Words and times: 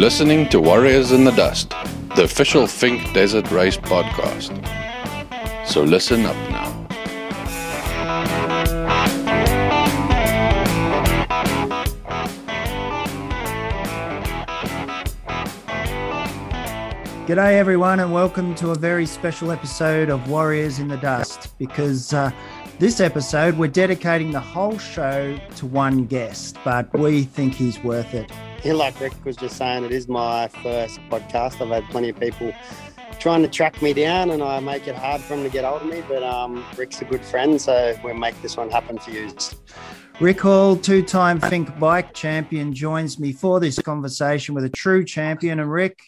Listening 0.00 0.48
to 0.48 0.62
Warriors 0.62 1.12
in 1.12 1.24
the 1.24 1.30
Dust, 1.32 1.74
the 2.16 2.24
official 2.24 2.62
Finke 2.62 3.12
Desert 3.12 3.50
Race 3.50 3.76
podcast. 3.76 4.48
So 5.66 5.82
listen 5.82 6.24
up 6.24 6.34
now. 6.48 6.86
G'day, 17.26 17.58
everyone, 17.58 18.00
and 18.00 18.10
welcome 18.10 18.54
to 18.54 18.70
a 18.70 18.74
very 18.74 19.04
special 19.04 19.52
episode 19.52 20.08
of 20.08 20.30
Warriors 20.30 20.78
in 20.78 20.88
the 20.88 20.96
Dust. 20.96 21.52
Because 21.58 22.14
uh, 22.14 22.30
this 22.78 23.00
episode, 23.00 23.58
we're 23.58 23.68
dedicating 23.68 24.30
the 24.30 24.40
whole 24.40 24.78
show 24.78 25.38
to 25.56 25.66
one 25.66 26.06
guest, 26.06 26.56
but 26.64 26.90
we 26.98 27.24
think 27.24 27.52
he's 27.52 27.78
worth 27.84 28.14
it. 28.14 28.32
Yeah, 28.62 28.74
like 28.74 29.00
Rick 29.00 29.24
was 29.24 29.36
just 29.36 29.56
saying, 29.56 29.84
it 29.84 29.90
is 29.90 30.06
my 30.06 30.48
first 30.48 31.00
podcast. 31.08 31.62
I've 31.62 31.70
had 31.70 31.84
plenty 31.84 32.10
of 32.10 32.20
people 32.20 32.52
trying 33.18 33.40
to 33.40 33.48
track 33.48 33.80
me 33.80 33.94
down, 33.94 34.30
and 34.30 34.42
I 34.42 34.60
make 34.60 34.86
it 34.86 34.94
hard 34.94 35.22
for 35.22 35.34
them 35.34 35.44
to 35.44 35.48
get 35.48 35.64
hold 35.64 35.80
of 35.80 35.88
me. 35.88 36.02
But 36.06 36.22
um, 36.22 36.62
Rick's 36.76 37.00
a 37.00 37.06
good 37.06 37.24
friend, 37.24 37.58
so 37.58 37.96
we'll 38.04 38.12
make 38.14 38.40
this 38.42 38.58
one 38.58 38.68
happen 38.68 38.98
for 38.98 39.12
you. 39.12 39.30
Rick 40.20 40.42
Hall, 40.42 40.76
two 40.76 41.02
time 41.02 41.40
Finke 41.40 41.78
bike 41.78 42.12
champion, 42.12 42.74
joins 42.74 43.18
me 43.18 43.32
for 43.32 43.60
this 43.60 43.78
conversation 43.78 44.54
with 44.54 44.64
a 44.64 44.68
true 44.68 45.06
champion. 45.06 45.58
And 45.58 45.72
Rick, 45.72 45.98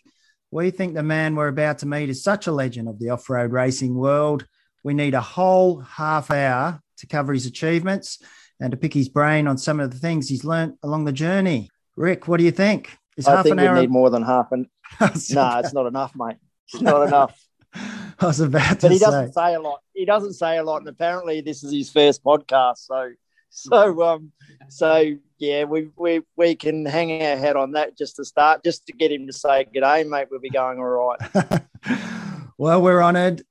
we 0.50 0.70
think 0.70 0.92
the 0.92 1.02
man 1.02 1.34
we're 1.34 1.48
about 1.48 1.78
to 1.78 1.86
meet 1.86 2.10
is 2.10 2.22
such 2.22 2.48
a 2.48 2.52
legend 2.52 2.86
of 2.86 2.98
the 2.98 3.08
off 3.08 3.30
road 3.30 3.52
racing 3.52 3.94
world. 3.94 4.46
We 4.84 4.92
need 4.92 5.14
a 5.14 5.22
whole 5.22 5.80
half 5.80 6.30
hour 6.30 6.82
to 6.98 7.06
cover 7.06 7.32
his 7.32 7.46
achievements 7.46 8.18
and 8.60 8.72
to 8.72 8.76
pick 8.76 8.92
his 8.92 9.08
brain 9.08 9.46
on 9.46 9.56
some 9.56 9.80
of 9.80 9.90
the 9.90 9.98
things 9.98 10.28
he's 10.28 10.44
learnt 10.44 10.76
along 10.82 11.06
the 11.06 11.12
journey. 11.12 11.70
Rick, 11.96 12.28
what 12.28 12.38
do 12.38 12.44
you 12.44 12.50
think? 12.50 12.96
Is 13.16 13.26
I 13.26 13.36
half 13.36 13.44
think 13.44 13.54
an 13.54 13.58
hour? 13.60 13.74
We 13.74 13.80
need 13.82 13.90
more 13.90 14.10
than 14.10 14.22
half 14.22 14.52
an. 14.52 14.68
no, 15.00 15.08
nah, 15.30 15.58
it's 15.58 15.74
not 15.74 15.86
enough, 15.86 16.14
mate. 16.16 16.36
It's 16.72 16.82
not 16.82 17.02
enough. 17.08 17.38
I 17.74 18.26
was 18.26 18.40
about 18.40 18.80
to 18.80 18.88
but 18.88 18.92
he 18.92 18.98
doesn't 18.98 19.32
say 19.32 19.54
a 19.54 19.60
lot. 19.60 19.80
He 19.94 20.04
doesn't 20.04 20.34
say 20.34 20.58
a 20.58 20.64
lot, 20.64 20.78
and 20.78 20.88
apparently 20.88 21.40
this 21.40 21.64
is 21.64 21.72
his 21.72 21.90
first 21.90 22.22
podcast. 22.22 22.78
So, 22.78 23.12
so, 23.50 24.02
um, 24.02 24.32
so 24.68 25.16
yeah, 25.38 25.64
we 25.64 25.88
we 25.96 26.22
we 26.36 26.54
can 26.54 26.84
hang 26.84 27.22
our 27.22 27.36
head 27.36 27.56
on 27.56 27.72
that 27.72 27.96
just 27.96 28.16
to 28.16 28.24
start, 28.24 28.62
just 28.64 28.86
to 28.86 28.92
get 28.92 29.10
him 29.10 29.26
to 29.26 29.32
say 29.32 29.64
good 29.64 29.80
day, 29.80 30.04
mate. 30.04 30.28
We'll 30.30 30.40
be 30.40 30.50
going 30.50 30.78
all 30.78 30.84
right. 30.84 31.62
well, 32.58 32.80
we're 32.80 33.02
honoured. 33.02 33.42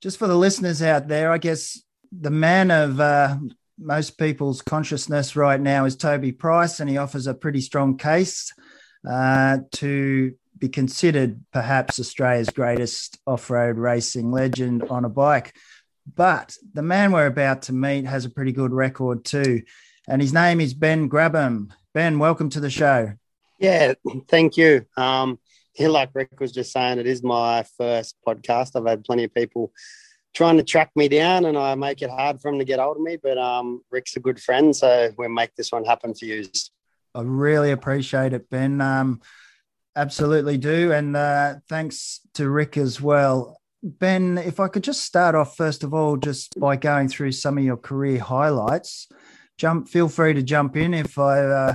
Just 0.00 0.18
for 0.18 0.26
the 0.26 0.36
listeners 0.36 0.82
out 0.82 1.08
there, 1.08 1.32
I 1.32 1.38
guess 1.38 1.82
the 2.12 2.30
man 2.30 2.70
of 2.70 3.00
uh, 3.00 3.36
most 3.78 4.18
people's 4.18 4.62
consciousness 4.62 5.36
right 5.36 5.60
now 5.60 5.84
is 5.84 5.96
Toby 5.96 6.32
Price, 6.32 6.80
and 6.80 6.88
he 6.88 6.96
offers 6.96 7.26
a 7.26 7.34
pretty 7.34 7.60
strong 7.60 7.96
case 7.96 8.52
uh, 9.08 9.58
to 9.72 10.34
be 10.58 10.68
considered 10.68 11.40
perhaps 11.52 11.98
Australia's 11.98 12.50
greatest 12.50 13.18
off 13.26 13.50
road 13.50 13.76
racing 13.76 14.30
legend 14.30 14.84
on 14.84 15.04
a 15.04 15.08
bike. 15.08 15.54
But 16.14 16.56
the 16.72 16.82
man 16.82 17.12
we're 17.12 17.26
about 17.26 17.62
to 17.62 17.72
meet 17.72 18.06
has 18.06 18.24
a 18.24 18.30
pretty 18.30 18.52
good 18.52 18.72
record 18.72 19.24
too 19.24 19.62
and 20.08 20.20
his 20.20 20.32
name 20.32 20.60
is 20.60 20.74
Ben 20.74 21.08
Grabham. 21.08 21.70
Ben, 21.92 22.18
welcome 22.18 22.50
to 22.50 22.60
the 22.60 22.70
show. 22.70 23.12
Yeah, 23.58 23.94
thank 24.28 24.56
you. 24.56 24.84
Um, 24.96 25.38
like 25.78 26.10
Rick 26.12 26.40
was 26.40 26.52
just 26.52 26.72
saying, 26.72 26.98
it 26.98 27.06
is 27.06 27.22
my 27.22 27.64
first 27.78 28.16
podcast. 28.26 28.76
I've 28.76 28.86
had 28.86 29.04
plenty 29.04 29.24
of 29.24 29.34
people 29.34 29.72
trying 30.34 30.56
to 30.56 30.62
track 30.62 30.90
me 30.96 31.08
down, 31.08 31.44
and 31.44 31.56
I 31.56 31.74
make 31.74 32.02
it 32.02 32.10
hard 32.10 32.40
for 32.40 32.50
him 32.50 32.58
to 32.58 32.64
get 32.64 32.80
hold 32.80 32.96
of 32.96 33.02
me. 33.02 33.16
But 33.16 33.38
um, 33.38 33.82
Rick's 33.90 34.16
a 34.16 34.20
good 34.20 34.40
friend, 34.40 34.74
so 34.74 35.10
we'll 35.16 35.28
make 35.28 35.54
this 35.54 35.72
one 35.72 35.84
happen 35.84 36.14
for 36.14 36.24
you. 36.24 36.44
I 37.14 37.22
really 37.22 37.70
appreciate 37.70 38.32
it, 38.32 38.50
Ben. 38.50 38.80
Um, 38.80 39.22
absolutely 39.96 40.58
do, 40.58 40.92
and 40.92 41.16
uh, 41.16 41.56
thanks 41.68 42.20
to 42.34 42.50
Rick 42.50 42.76
as 42.76 43.00
well. 43.00 43.60
Ben, 43.82 44.38
if 44.38 44.60
I 44.60 44.68
could 44.68 44.82
just 44.82 45.02
start 45.02 45.34
off 45.34 45.56
first 45.56 45.84
of 45.84 45.92
all, 45.92 46.16
just 46.16 46.58
by 46.58 46.76
going 46.76 47.08
through 47.08 47.32
some 47.32 47.58
of 47.58 47.64
your 47.64 47.76
career 47.76 48.18
highlights 48.18 49.08
jump. 49.56 49.88
Feel 49.88 50.08
free 50.08 50.34
to 50.34 50.42
jump 50.42 50.76
in 50.76 50.94
if 50.94 51.18
I 51.18 51.40
uh, 51.40 51.74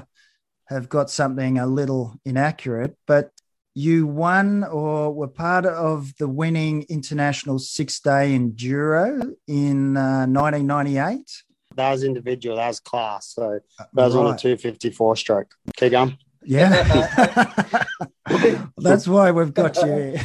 have 0.66 0.90
got 0.90 1.10
something 1.10 1.58
a 1.58 1.68
little 1.68 2.20
inaccurate. 2.26 2.98
But 3.08 3.32
you 3.76 4.08
won 4.08 4.64
or 4.64 5.14
were 5.14 5.28
part 5.28 5.66
of 5.66 6.14
the 6.18 6.28
winning 6.28 6.86
international 6.90 7.60
six 7.60 8.00
day 8.00 8.38
enduro 8.38 9.34
in 9.48 9.96
uh, 9.98 10.26
1998. 10.26 11.44
That 11.76 11.92
was 11.92 12.04
individual. 12.04 12.58
That 12.58 12.68
was 12.68 12.80
class. 12.80 13.34
So 13.34 13.60
that 13.78 13.90
was 13.94 14.16
right. 14.16 14.26
on 14.26 14.34
a 14.34 14.38
254 14.38 15.16
stroke. 15.16 15.54
Keep 15.78 15.92
going. 15.92 16.18
Yeah. 16.44 17.84
That's 18.78 19.08
why 19.08 19.32
we've 19.32 19.54
got 19.54 19.76
you. 19.78 20.18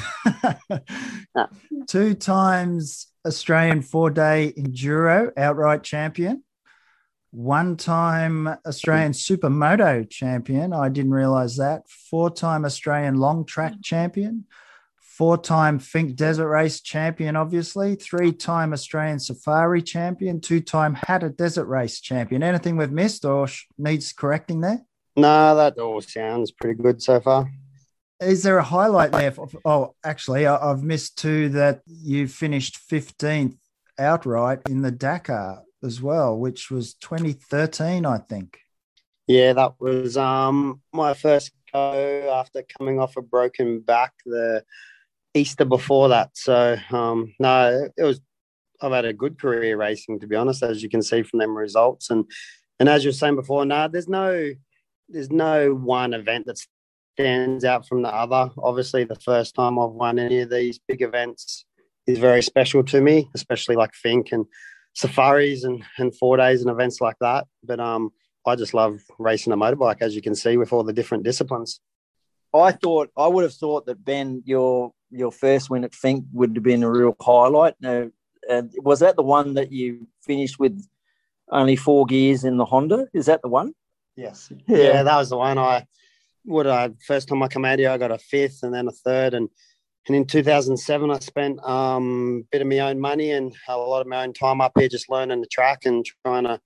Two 1.89 2.15
times 2.15 3.09
Australian 3.27 3.83
four 3.83 4.11
day 4.11 4.53
enduro 4.57 5.33
outright 5.37 5.83
champion 5.83 6.44
one 7.35 7.77
time 7.77 8.47
Australian 8.65 9.11
Supermoto 9.11 10.09
champion. 10.09 10.73
I 10.73 10.89
didn't 10.89 11.13
realize 11.13 11.57
that. 11.57 11.89
Four 11.89 12.31
time 12.31 12.65
Australian 12.65 13.17
long 13.17 13.45
track 13.45 13.73
mm. 13.73 13.83
champion. 13.83 14.45
Four 15.01 15.39
time 15.39 15.81
Finke 15.81 16.15
Desert 16.15 16.49
Race 16.49 16.81
champion, 16.81 17.35
obviously. 17.35 17.97
Three 17.97 18.33
time 18.33 18.73
Australian 18.73 19.19
Safari 19.19 19.83
champion. 19.83 20.41
Two 20.41 20.61
time 20.61 20.95
Hattah 20.95 21.37
Desert 21.37 21.67
Race 21.67 22.01
champion. 22.01 22.43
Anything 22.43 22.77
we've 22.77 22.93
missed 22.93 23.25
or 23.25 23.49
needs 23.79 24.13
correcting 24.13 24.61
there? 24.61 24.83
No, 25.17 25.57
that 25.57 25.79
all 25.79 26.01
sounds 26.01 26.53
pretty 26.53 26.81
good 26.81 27.03
so 27.03 27.21
far. 27.21 27.51
Is 28.21 28.45
there 28.45 28.59
a 28.59 28.63
highlight 28.65 29.11
there? 29.11 29.33
For, 29.33 29.49
oh, 29.65 29.95
actually, 30.05 30.47
I've 30.47 30.83
missed 30.85 31.19
two 31.19 31.49
that 31.51 31.83
you 31.87 32.29
finished 32.29 32.79
15th 32.89 33.57
outright 33.99 34.61
in 34.69 34.83
the 34.83 34.91
Dakar 34.91 35.63
as 35.85 36.01
well, 36.03 36.37
which 36.37 36.71
was 36.71 36.95
2013, 36.95 38.07
I 38.07 38.19
think. 38.19 38.59
Yeah, 39.27 39.53
that 39.55 39.75
was 39.79 40.17
um, 40.17 40.81
my 40.93 41.15
first 41.15 41.53
go 41.73 42.31
after 42.33 42.63
coming 42.79 43.01
off 43.01 43.17
a 43.17 43.23
broken 43.23 43.81
back 43.81 44.13
the 44.25 44.65
Easter 45.35 45.65
before 45.65 46.11
that. 46.11 46.31
So 46.35 46.77
um, 46.91 47.35
no, 47.39 47.89
it 47.97 48.03
was. 48.03 48.21
I've 48.83 48.93
had 48.93 49.05
a 49.05 49.13
good 49.13 49.41
career 49.41 49.77
racing, 49.77 50.21
to 50.21 50.27
be 50.27 50.37
honest, 50.37 50.63
as 50.63 50.83
you 50.83 50.91
can 50.91 51.01
see 51.01 51.23
from 51.23 51.39
them 51.39 51.57
results. 51.57 52.11
And 52.11 52.31
and 52.79 52.89
as 52.89 53.05
you 53.05 53.09
were 53.09 53.15
saying 53.15 53.37
before, 53.37 53.65
no, 53.65 53.89
there's 53.89 54.09
no 54.09 54.53
there's 55.09 55.31
no 55.31 55.75
one 55.75 56.13
event 56.13 56.47
that 56.47 56.59
stands 57.15 57.65
out 57.65 57.87
from 57.87 58.03
the 58.03 58.15
other. 58.15 58.51
Obviously, 58.59 59.05
the 59.05 59.15
first 59.17 59.55
time 59.55 59.79
I've 59.79 59.91
won 59.91 60.19
any 60.19 60.41
of 60.41 60.51
these 60.51 60.79
big 60.87 61.03
events 61.03 61.65
is 62.07 62.19
very 62.19 62.43
special 62.43 62.85
to 62.85 63.01
me, 63.01 63.31
especially 63.35 63.77
like 63.77 63.93
Finke 63.93 64.33
and 64.33 64.47
safaris 64.95 65.65
and, 65.65 65.85
and 65.99 66.17
four 66.17 66.37
days 66.37 66.63
and 66.63 66.71
events 66.71 67.01
like 67.01 67.17
that. 67.21 67.47
But 67.63 67.81
um, 67.81 68.13
I 68.47 68.57
just 68.57 68.75
love 68.75 69.01
racing 69.19 69.53
a 69.53 69.57
motorbike, 69.57 70.01
as 70.01 70.15
you 70.15 70.23
can 70.23 70.35
see, 70.35 70.57
with 70.57 70.73
all 70.73 70.85
the 70.85 70.93
different 70.93 71.25
disciplines. 71.25 71.81
I 72.55 72.73
thought 72.73 73.11
I 73.17 73.27
would 73.27 73.43
have 73.43 73.55
thought 73.55 73.87
that 73.87 74.05
Ben, 74.05 74.43
your 74.47 74.93
your 75.11 75.33
first 75.33 75.71
win 75.71 75.85
at 75.85 75.93
Finke 75.93 76.27
would 76.33 76.55
have 76.55 76.63
been 76.63 76.83
a 76.83 76.91
real 76.91 77.17
highlight. 77.21 77.75
Now, 77.81 78.11
uh, 78.49 78.63
was 78.77 79.01
that 79.01 79.17
the 79.17 79.23
one 79.23 79.55
that 79.55 79.73
you 79.73 80.07
finished 80.23 80.59
with 80.59 80.87
only 81.51 81.77
four 81.77 82.07
gears 82.07 82.45
in 82.45 82.57
the 82.57 82.65
Honda? 82.65 83.09
Is 83.13 83.27
that 83.27 83.43
the 83.43 83.49
one? 83.49 83.75
Yes. 84.17 84.53
Yeah, 84.67 84.79
yeah 84.79 85.03
that 85.03 85.17
was 85.17 85.31
the 85.31 85.37
one. 85.37 85.59
I 85.59 85.87
would 86.45 86.67
I 86.67 86.91
first 87.07 87.29
time 87.29 87.43
I 87.43 87.49
come 87.49 87.65
out 87.65 87.79
here, 87.79 87.91
I 87.91 87.99
got 87.99 88.13
a 88.13 88.19
fifth 88.19 88.63
and 88.63 88.73
then 88.73 88.87
a 88.87 88.93
third, 88.93 89.35
and 89.35 89.49
and 90.07 90.17
in 90.17 90.27
2007, 90.27 91.11
I 91.11 91.19
spent 91.21 91.63
um, 91.65 92.45
a 92.45 92.49
bit 92.51 92.63
of 92.63 92.69
my 92.69 92.81
own 92.81 93.01
money 93.01 93.31
and 93.33 93.55
a 93.69 93.77
lot 93.77 94.03
of 94.03 94.07
my 94.07 94.25
own 94.25 94.33
time 94.33 94.61
up 94.61 94.73
here 94.79 94.89
just 94.89 95.09
learning 95.09 95.41
the 95.41 95.47
track 95.47 95.87
and 95.87 96.05
trying 96.25 96.45
to 96.45 96.61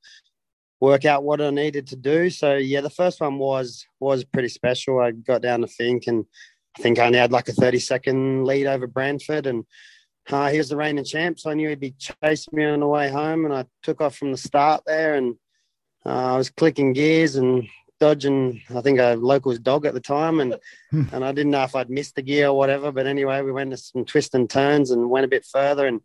work 0.81 1.05
out 1.05 1.25
what 1.25 1.41
I 1.41 1.51
needed 1.51 1.87
to 1.89 1.97
do. 1.97 2.31
So 2.31 2.57
yeah, 2.57 2.81
the 2.81 2.91
first 2.91 3.21
one 3.21 3.39
was 3.39 3.87
was 4.01 4.25
pretty 4.25 4.49
special. 4.49 5.01
I 5.01 5.13
got 5.13 5.43
down 5.43 5.61
to 5.61 5.67
Finke 5.67 6.09
and 6.09 6.25
I 6.79 6.83
think 6.83 6.99
I 6.99 7.07
only 7.07 7.19
had 7.19 7.33
like 7.33 7.49
a 7.49 7.53
30 7.53 7.79
second 7.79 8.45
lead 8.45 8.67
over 8.67 8.87
Branford 8.87 9.47
and 9.47 9.65
uh, 10.31 10.51
he 10.51 10.59
was 10.59 10.69
the 10.69 10.77
reigning 10.77 11.05
champ, 11.05 11.39
so 11.39 11.51
I 11.51 11.55
knew 11.55 11.69
he'd 11.69 11.81
be 11.81 11.95
chasing 11.99 12.53
me 12.53 12.65
on 12.65 12.81
the 12.81 12.87
way 12.87 13.09
home. 13.09 13.45
And 13.45 13.55
I 13.55 13.65
took 13.83 14.01
off 14.01 14.17
from 14.17 14.31
the 14.31 14.37
start 14.37 14.83
there, 14.87 15.15
and 15.15 15.37
uh, 16.05 16.35
I 16.35 16.37
was 16.37 16.51
clicking 16.51 16.93
gears 16.93 17.37
and 17.37 17.67
dodging, 17.99 18.63
I 18.75 18.81
think 18.81 18.99
a 18.99 19.15
local's 19.15 19.59
dog 19.59 19.87
at 19.87 19.95
the 19.95 20.01
time, 20.01 20.41
and 20.41 20.57
hmm. 20.91 21.05
and 21.13 21.25
I 21.25 21.33
didn't 21.33 21.53
know 21.53 21.65
if 21.65 21.75
I'd 21.75 21.91
missed 21.91 22.15
the 22.17 22.23
gear 22.23 22.49
or 22.49 22.57
whatever. 22.57 22.93
But 22.93 23.07
anyway, 23.07 23.43
we 23.43 23.53
went 23.53 23.71
to 23.71 23.77
some 23.77 24.05
twists 24.05 24.35
and 24.35 24.49
turns 24.49 24.91
and 24.91 25.11
went 25.11 25.25
a 25.25 25.29
bit 25.29 25.45
further 25.45 25.87
and 25.87 26.01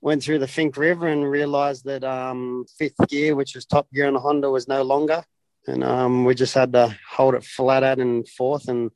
went 0.00 0.22
through 0.22 0.38
the 0.38 0.46
Finke 0.46 0.76
River 0.76 1.08
and 1.08 1.28
realised 1.28 1.84
that 1.84 2.04
um, 2.04 2.66
fifth 2.78 3.08
gear, 3.08 3.34
which 3.34 3.54
was 3.54 3.64
top 3.64 3.90
gear 3.92 4.06
on 4.06 4.14
the 4.14 4.20
Honda, 4.20 4.50
was 4.50 4.68
no 4.68 4.82
longer, 4.82 5.24
and 5.66 5.84
um, 5.84 6.24
we 6.24 6.34
just 6.34 6.54
had 6.54 6.72
to 6.72 6.96
hold 7.08 7.34
it 7.34 7.44
flat 7.44 7.82
out 7.82 7.98
in 7.98 8.24
fourth 8.24 8.68
and 8.68 8.90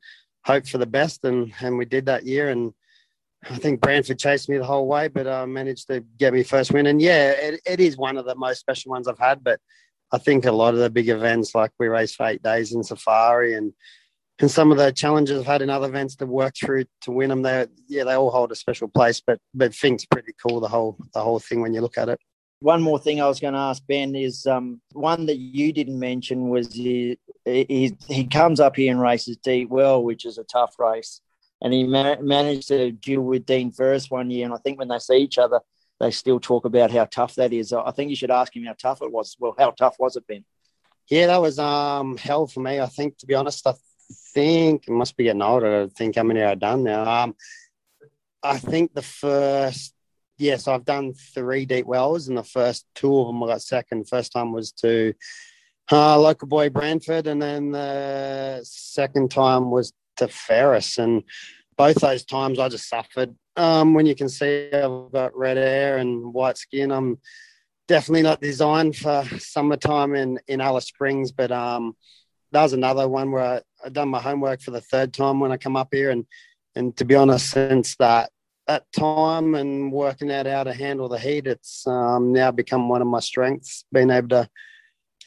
hope 0.45 0.67
for 0.67 0.77
the 0.77 0.85
best, 0.85 1.25
and 1.25 1.53
and 1.61 1.77
we 1.77 1.85
did 1.85 2.07
that 2.07 2.25
year 2.25 2.49
and. 2.49 2.73
I 3.49 3.55
think 3.55 3.79
Branford 3.79 4.19
chased 4.19 4.49
me 4.49 4.57
the 4.57 4.65
whole 4.65 4.85
way, 4.85 5.07
but 5.07 5.25
I 5.25 5.43
uh, 5.43 5.47
managed 5.47 5.87
to 5.87 6.01
get 6.17 6.33
me 6.33 6.43
first 6.43 6.73
win. 6.73 6.87
And 6.87 7.01
yeah, 7.01 7.29
it, 7.29 7.61
it 7.65 7.79
is 7.79 7.95
one 7.95 8.17
of 8.17 8.25
the 8.25 8.35
most 8.35 8.59
special 8.59 8.91
ones 8.91 9.07
I've 9.07 9.17
had. 9.17 9.41
But 9.41 9.61
I 10.11 10.17
think 10.17 10.45
a 10.45 10.51
lot 10.51 10.73
of 10.73 10.79
the 10.79 10.89
big 10.89 11.09
events, 11.09 11.53
like 11.53 11.71
we 11.79 11.87
race 11.87 12.15
for 12.15 12.25
eight 12.27 12.41
days 12.41 12.73
in 12.73 12.83
Safari 12.83 13.53
and 13.53 13.73
and 14.41 14.49
some 14.49 14.71
of 14.71 14.77
the 14.77 14.91
challenges 14.91 15.39
I've 15.39 15.45
had 15.45 15.61
in 15.61 15.69
other 15.69 15.87
events 15.87 16.15
to 16.17 16.25
work 16.25 16.53
through 16.55 16.85
to 17.01 17.11
win 17.11 17.29
them. 17.29 17.41
They 17.41 17.67
yeah, 17.87 18.05
they 18.05 18.13
all 18.13 18.31
hold 18.31 18.51
a 18.51 18.55
special 18.55 18.87
place. 18.87 19.21
But 19.25 19.39
but 19.53 19.73
Finke's 19.73 20.05
pretty 20.05 20.33
cool. 20.41 20.59
The 20.59 20.67
whole 20.67 20.97
the 21.13 21.21
whole 21.21 21.39
thing 21.39 21.61
when 21.61 21.73
you 21.73 21.81
look 21.81 21.97
at 21.97 22.09
it. 22.09 22.19
One 22.61 22.81
more 22.81 22.99
thing 22.99 23.21
I 23.21 23.27
was 23.27 23.39
going 23.39 23.53
to 23.53 23.59
ask 23.59 23.81
Ben 23.87 24.15
is 24.15 24.45
um, 24.45 24.81
one 24.91 25.27
that 25.27 25.37
you 25.37 25.71
didn't 25.71 25.97
mention 25.97 26.49
was 26.49 26.73
he, 26.73 27.17
he 27.45 27.95
he 28.07 28.27
comes 28.27 28.59
up 28.59 28.75
here 28.75 28.91
and 28.91 29.01
races 29.01 29.37
Deep 29.37 29.69
Well, 29.69 30.03
which 30.03 30.25
is 30.25 30.37
a 30.37 30.43
tough 30.43 30.75
race, 30.77 31.21
and 31.61 31.73
he 31.73 31.85
ma- 31.85 32.19
managed 32.21 32.67
to 32.69 32.91
deal 32.91 33.21
with 33.21 33.45
Dean 33.45 33.71
Ferris 33.71 34.09
one 34.09 34.29
year. 34.29 34.45
And 34.45 34.53
I 34.53 34.57
think 34.57 34.77
when 34.77 34.89
they 34.89 34.99
see 34.99 35.17
each 35.17 35.37
other, 35.37 35.61
they 35.99 36.11
still 36.11 36.39
talk 36.39 36.65
about 36.65 36.91
how 36.91 37.05
tough 37.05 37.35
that 37.35 37.53
is. 37.53 37.73
I 37.73 37.91
think 37.91 38.09
you 38.09 38.15
should 38.15 38.31
ask 38.31 38.55
him 38.55 38.65
how 38.65 38.75
tough 38.79 39.01
it 39.01 39.11
was. 39.11 39.35
Well, 39.39 39.55
how 39.57 39.71
tough 39.71 39.95
was 39.99 40.15
it, 40.15 40.25
Ben? 40.27 40.45
Yeah, 41.09 41.27
that 41.27 41.41
was 41.41 41.59
um 41.59 42.17
hell 42.17 42.47
for 42.47 42.61
me. 42.61 42.79
I 42.79 42.85
think, 42.85 43.17
to 43.17 43.25
be 43.25 43.35
honest, 43.35 43.65
I 43.67 43.73
think 44.33 44.87
it 44.87 44.91
must 44.91 45.17
be 45.17 45.25
getting 45.25 45.41
older. 45.41 45.83
I 45.83 45.87
think 45.87 46.15
how 46.15 46.23
many 46.23 46.41
I've 46.41 46.59
done 46.59 46.83
now. 46.83 47.23
Um, 47.23 47.35
I 48.41 48.57
think 48.57 48.93
the 48.93 49.01
first, 49.01 49.93
yes, 50.37 50.67
I've 50.67 50.85
done 50.85 51.13
three 51.13 51.65
deep 51.65 51.85
wells, 51.85 52.27
and 52.27 52.37
the 52.37 52.43
first 52.43 52.85
two 52.95 53.17
of 53.17 53.27
them 53.27 53.43
I 53.43 53.47
got 53.47 53.61
second. 53.61 54.07
First 54.07 54.31
time 54.31 54.53
was 54.53 54.71
to 54.73 55.13
uh, 55.91 56.17
local 56.19 56.47
boy 56.47 56.69
Branford, 56.69 57.27
and 57.27 57.41
then 57.41 57.71
the 57.71 58.61
second 58.63 59.31
time 59.31 59.71
was 59.71 59.91
to 60.17 60.27
Ferris, 60.27 60.97
and 60.97 61.23
both 61.75 61.97
those 61.97 62.23
times 62.23 62.59
I 62.59 62.69
just 62.69 62.87
suffered. 62.87 63.35
Um, 63.59 63.93
when 63.93 64.05
you 64.05 64.15
can 64.15 64.29
see 64.29 64.69
I've 64.71 65.11
got 65.11 65.35
red 65.35 65.57
hair 65.57 65.97
and 65.97 66.33
white 66.33 66.57
skin, 66.57 66.91
I'm 66.91 67.19
definitely 67.89 68.21
not 68.21 68.39
designed 68.39 68.95
for 68.95 69.25
summertime 69.37 70.15
in 70.15 70.39
in 70.47 70.61
Alice 70.61 70.85
Springs, 70.85 71.33
but 71.33 71.51
um, 71.51 71.97
that 72.53 72.63
was 72.63 72.71
another 72.71 73.09
one 73.09 73.31
where 73.31 73.61
I, 73.85 73.89
done 73.89 74.07
my 74.07 74.21
homework 74.21 74.61
for 74.61 74.71
the 74.71 74.79
third 74.79 75.13
time 75.13 75.41
when 75.41 75.51
I 75.51 75.57
come 75.57 75.75
up 75.75 75.89
here, 75.91 76.09
and 76.09 76.25
and 76.73 76.95
to 76.95 77.03
be 77.03 77.15
honest, 77.15 77.49
since 77.49 77.97
that 77.97 78.31
that 78.67 78.85
time 78.97 79.55
and 79.55 79.91
working 79.91 80.31
out 80.31 80.45
how 80.45 80.63
to 80.63 80.73
handle 80.73 81.09
the 81.09 81.19
heat, 81.19 81.45
it's 81.45 81.85
um, 81.85 82.31
now 82.31 82.51
become 82.51 82.87
one 82.87 83.01
of 83.01 83.09
my 83.09 83.19
strengths, 83.19 83.83
being 83.91 84.09
able 84.09 84.29
to 84.29 84.49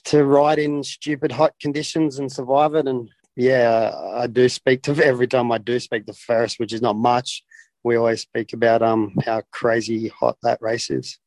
to 0.07 0.25
ride 0.25 0.59
in 0.59 0.83
stupid 0.83 1.33
hot 1.33 1.53
conditions 1.61 2.19
and 2.19 2.33
survive 2.33 2.75
it. 2.77 2.89
And 2.89 3.11
yeah, 3.37 3.93
I 4.15 4.27
do 4.27 4.49
speak 4.49 4.85
to 4.85 4.93
every 5.05 5.27
time 5.27 5.53
I 5.53 5.59
do 5.59 5.79
speak 5.79 6.07
to 6.07 6.15
Ferris, 6.15 6.59
which 6.59 6.73
is 6.73 6.81
not 6.81 6.97
much. 6.97 7.45
We 7.85 7.97
always 7.97 8.23
speak 8.23 8.53
about 8.53 8.83
um 8.83 9.15
how 9.25 9.43
crazy 9.51 10.09
hot 10.09 10.37
that 10.43 10.61
race 10.61 10.91
is. 10.91 11.19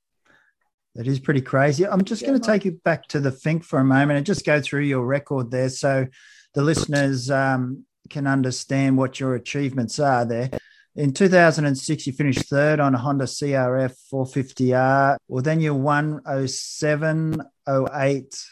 That 0.95 1.07
is 1.07 1.19
pretty 1.19 1.41
crazy. 1.41 1.85
I'm 1.85 2.05
just 2.05 2.21
yeah, 2.21 2.29
going 2.29 2.41
to 2.41 2.47
take 2.47 2.63
you 2.63 2.79
back 2.85 3.07
to 3.09 3.19
the 3.19 3.29
Finke 3.29 3.65
for 3.65 3.79
a 3.79 3.83
moment 3.83 4.15
and 4.15 4.25
just 4.25 4.45
go 4.45 4.61
through 4.61 4.83
your 4.83 5.05
record 5.05 5.51
there 5.51 5.67
so 5.67 6.07
the 6.53 6.61
listeners 6.61 7.29
um, 7.29 7.83
can 8.09 8.25
understand 8.27 8.97
what 8.97 9.19
your 9.19 9.35
achievements 9.35 9.99
are 9.99 10.23
there. 10.23 10.49
In 10.95 11.11
2006, 11.11 12.07
you 12.07 12.13
finished 12.13 12.47
third 12.47 12.79
on 12.79 12.95
a 12.95 12.97
Honda 12.97 13.25
CRF 13.25 13.93
450R. 14.11 15.17
Well, 15.27 15.43
then 15.43 15.59
you 15.59 15.75
won 15.75 16.21
07, 16.47 17.41
08, 17.67 18.45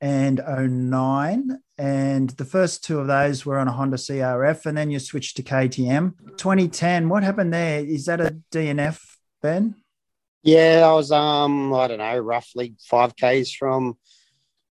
and 0.00 0.40
09. 0.46 1.58
And 1.80 2.28
the 2.28 2.44
first 2.44 2.84
two 2.84 2.98
of 3.00 3.06
those 3.06 3.46
were 3.46 3.58
on 3.58 3.66
a 3.66 3.72
Honda 3.72 3.96
CRF, 3.96 4.66
and 4.66 4.76
then 4.76 4.90
you 4.90 4.98
switched 4.98 5.38
to 5.38 5.42
KTM. 5.42 6.12
2010, 6.36 7.08
what 7.08 7.22
happened 7.22 7.54
there? 7.54 7.82
Is 7.82 8.04
that 8.04 8.20
a 8.20 8.36
DNF, 8.52 9.00
Ben? 9.40 9.76
Yeah, 10.42 10.84
I 10.86 10.92
was 10.92 11.10
um 11.10 11.72
I 11.72 11.88
don't 11.88 11.96
know, 11.96 12.18
roughly 12.18 12.74
five 12.86 13.16
k's 13.16 13.54
from 13.54 13.96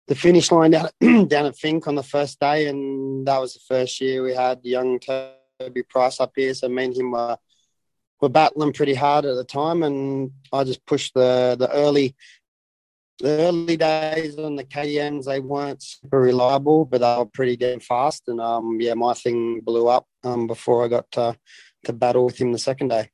the 0.06 0.14
finish 0.14 0.52
line 0.52 0.70
down 0.70 0.86
at, 0.86 0.94
down 1.30 1.48
at 1.48 1.56
Finke 1.56 1.88
on 1.88 1.96
the 1.96 2.04
first 2.04 2.40
day, 2.40 2.68
and 2.68 3.28
that 3.28 3.40
was 3.40 3.56
the 3.56 3.62
first 3.68 4.00
year 4.00 4.22
we 4.22 4.36
had 4.36 4.60
young 4.62 5.00
Toby 5.00 5.82
Price 5.90 6.20
up 6.20 6.34
here. 6.36 6.54
So 6.54 6.70
me 6.70 6.86
and 6.86 6.96
him 6.96 7.10
were 7.10 7.40
were 8.22 8.30
battling 8.30 8.74
pretty 8.74 8.94
hard 8.94 9.26
at 9.26 9.36
the 9.36 9.44
time, 9.44 9.82
and 9.82 10.30
I 10.54 10.64
just 10.64 10.86
pushed 10.86 11.16
the 11.16 11.56
the 11.58 11.72
early 11.72 12.16
early 13.24 13.78
days 13.78 14.38
on 14.38 14.56
the 14.56 14.64
KTM's. 14.64 15.26
They 15.26 15.40
weren't 15.40 15.82
super 15.82 16.22
reliable, 16.22 16.86
but 16.86 17.02
they 17.02 17.16
were 17.18 17.26
pretty 17.26 17.58
damn 17.58 17.80
fast. 17.80 18.24
And 18.28 18.40
um 18.40 18.78
yeah, 18.80 18.94
my 18.94 19.14
thing 19.14 19.62
blew 19.62 19.88
up 19.88 20.06
um 20.24 20.48
before 20.48 20.86
I 20.86 20.88
got 20.88 21.10
to 21.12 21.36
to 21.86 21.94
battle 21.94 22.26
with 22.26 22.38
him 22.38 22.52
the 22.52 22.60
second 22.60 22.90
day. 22.90 23.10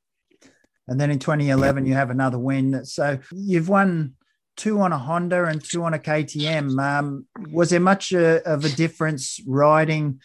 And 0.88 1.00
then 1.00 1.10
in 1.10 1.18
2011, 1.18 1.84
you 1.84 1.94
have 1.94 2.10
another 2.10 2.38
win. 2.38 2.84
So 2.84 3.18
you've 3.32 3.68
won 3.68 4.14
two 4.56 4.80
on 4.80 4.92
a 4.92 4.98
Honda 4.98 5.44
and 5.44 5.62
two 5.62 5.82
on 5.84 5.94
a 5.94 5.98
KTM. 5.98 6.80
Um, 6.80 7.26
was 7.50 7.70
there 7.70 7.80
much 7.80 8.14
uh, 8.14 8.40
of 8.44 8.64
a 8.64 8.68
difference 8.68 9.40
riding 9.46 10.20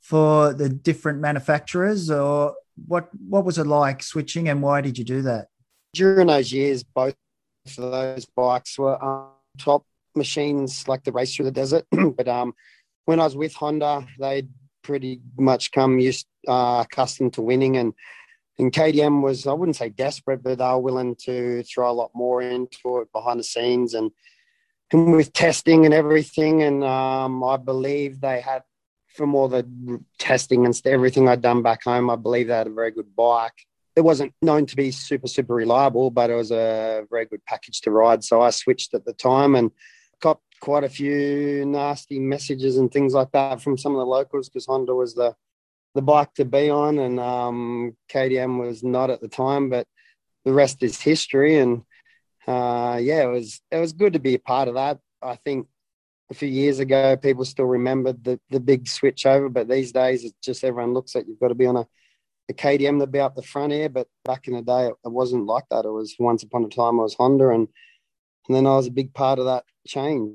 for 0.00 0.52
the 0.52 0.68
different 0.68 1.20
manufacturers, 1.20 2.10
or 2.10 2.54
what? 2.86 3.08
What 3.28 3.44
was 3.44 3.58
it 3.58 3.66
like 3.66 4.02
switching, 4.02 4.48
and 4.48 4.62
why 4.62 4.80
did 4.80 4.98
you 4.98 5.04
do 5.04 5.22
that? 5.22 5.48
During 5.92 6.28
those 6.28 6.52
years, 6.52 6.82
both 6.82 7.14
those 7.76 8.24
bikes 8.24 8.78
were 8.78 9.02
um, 9.02 9.30
top 9.58 9.84
machines, 10.14 10.86
like 10.88 11.04
the 11.04 11.12
race 11.12 11.34
through 11.34 11.46
the 11.46 11.50
desert. 11.50 11.86
but 12.16 12.28
um, 12.28 12.54
when 13.04 13.20
I 13.20 13.24
was 13.24 13.36
with 13.36 13.54
Honda, 13.54 14.06
they'd 14.18 14.48
pretty 14.82 15.20
much 15.38 15.72
come 15.72 15.98
used 15.98 16.26
uh, 16.46 16.84
accustomed 16.86 17.34
to 17.34 17.42
winning 17.42 17.76
and 17.76 17.92
and 18.58 18.72
KTM 18.72 19.22
was, 19.22 19.46
I 19.46 19.52
wouldn't 19.52 19.76
say 19.76 19.90
desperate, 19.90 20.42
but 20.42 20.58
they 20.58 20.64
were 20.64 20.78
willing 20.78 21.14
to 21.24 21.62
throw 21.64 21.90
a 21.90 21.92
lot 21.92 22.10
more 22.14 22.40
into 22.40 23.00
it 23.00 23.12
behind 23.12 23.40
the 23.40 23.44
scenes 23.44 23.92
and, 23.92 24.10
and 24.92 25.12
with 25.12 25.32
testing 25.32 25.84
and 25.84 25.92
everything. 25.92 26.62
And 26.62 26.82
um, 26.82 27.44
I 27.44 27.58
believe 27.58 28.20
they 28.20 28.40
had, 28.40 28.62
from 29.08 29.34
all 29.34 29.48
the 29.48 29.68
testing 30.18 30.64
and 30.64 30.80
everything 30.86 31.28
I'd 31.28 31.42
done 31.42 31.62
back 31.62 31.84
home, 31.84 32.08
I 32.08 32.16
believe 32.16 32.48
they 32.48 32.54
had 32.54 32.66
a 32.66 32.70
very 32.70 32.90
good 32.90 33.14
bike. 33.14 33.66
It 33.96 34.02
wasn't 34.02 34.34
known 34.42 34.66
to 34.66 34.76
be 34.76 34.90
super, 34.90 35.26
super 35.26 35.54
reliable, 35.54 36.10
but 36.10 36.30
it 36.30 36.34
was 36.34 36.50
a 36.50 37.04
very 37.10 37.24
good 37.24 37.44
package 37.46 37.80
to 37.82 37.90
ride. 37.90 38.22
So 38.22 38.42
I 38.42 38.50
switched 38.50 38.92
at 38.94 39.06
the 39.06 39.14
time 39.14 39.54
and 39.54 39.70
got 40.20 40.40
quite 40.60 40.84
a 40.84 40.88
few 40.88 41.64
nasty 41.66 42.18
messages 42.18 42.76
and 42.76 42.92
things 42.92 43.14
like 43.14 43.32
that 43.32 43.62
from 43.62 43.78
some 43.78 43.92
of 43.92 43.98
the 43.98 44.06
locals 44.06 44.48
because 44.48 44.66
Honda 44.66 44.94
was 44.94 45.14
the 45.14 45.34
the 45.94 46.02
bike 46.02 46.34
to 46.34 46.44
be 46.44 46.68
on, 46.68 46.98
and 46.98 47.18
um, 47.18 47.96
KTM 48.12 48.60
was 48.60 48.84
not 48.84 49.08
at 49.08 49.22
the 49.22 49.28
time, 49.28 49.70
but 49.70 49.86
the 50.44 50.52
rest 50.52 50.82
is 50.82 51.00
history. 51.00 51.58
And 51.58 51.84
uh, 52.46 52.98
yeah, 53.00 53.22
it 53.22 53.30
was 53.30 53.60
it 53.70 53.78
was 53.78 53.94
good 53.94 54.12
to 54.12 54.18
be 54.18 54.34
a 54.34 54.38
part 54.38 54.68
of 54.68 54.74
that. 54.74 54.98
I 55.22 55.36
think 55.36 55.68
a 56.30 56.34
few 56.34 56.48
years 56.48 56.80
ago, 56.80 57.16
people 57.16 57.46
still 57.46 57.64
remembered 57.64 58.22
the 58.22 58.38
the 58.50 58.60
big 58.60 58.88
switch 58.88 59.24
over, 59.24 59.48
but 59.48 59.68
these 59.68 59.90
days 59.90 60.24
it's 60.24 60.38
just 60.42 60.64
everyone 60.64 60.92
looks 60.92 61.16
at 61.16 61.26
you've 61.26 61.40
got 61.40 61.48
to 61.48 61.54
be 61.54 61.66
on 61.66 61.76
a, 61.76 61.86
a 62.48 62.54
KTM 62.54 63.00
to 63.00 63.06
be 63.06 63.20
up 63.20 63.34
the 63.34 63.42
front 63.42 63.72
here. 63.72 63.88
But 63.88 64.08
back 64.24 64.48
in 64.48 64.54
the 64.54 64.62
day, 64.62 64.86
it, 64.86 64.94
it 65.04 65.12
wasn't 65.12 65.46
like 65.46 65.64
that. 65.70 65.84
It 65.84 65.90
was 65.90 66.16
once 66.18 66.42
upon 66.42 66.64
a 66.64 66.68
time 66.68 67.00
I 67.00 67.02
was 67.02 67.14
Honda, 67.14 67.50
and 67.50 67.68
and 68.48 68.56
then 68.56 68.66
I 68.66 68.76
was 68.76 68.86
a 68.86 68.92
big 68.92 69.12
part 69.12 69.38
of 69.38 69.46
that 69.46 69.64
change. 69.86 70.34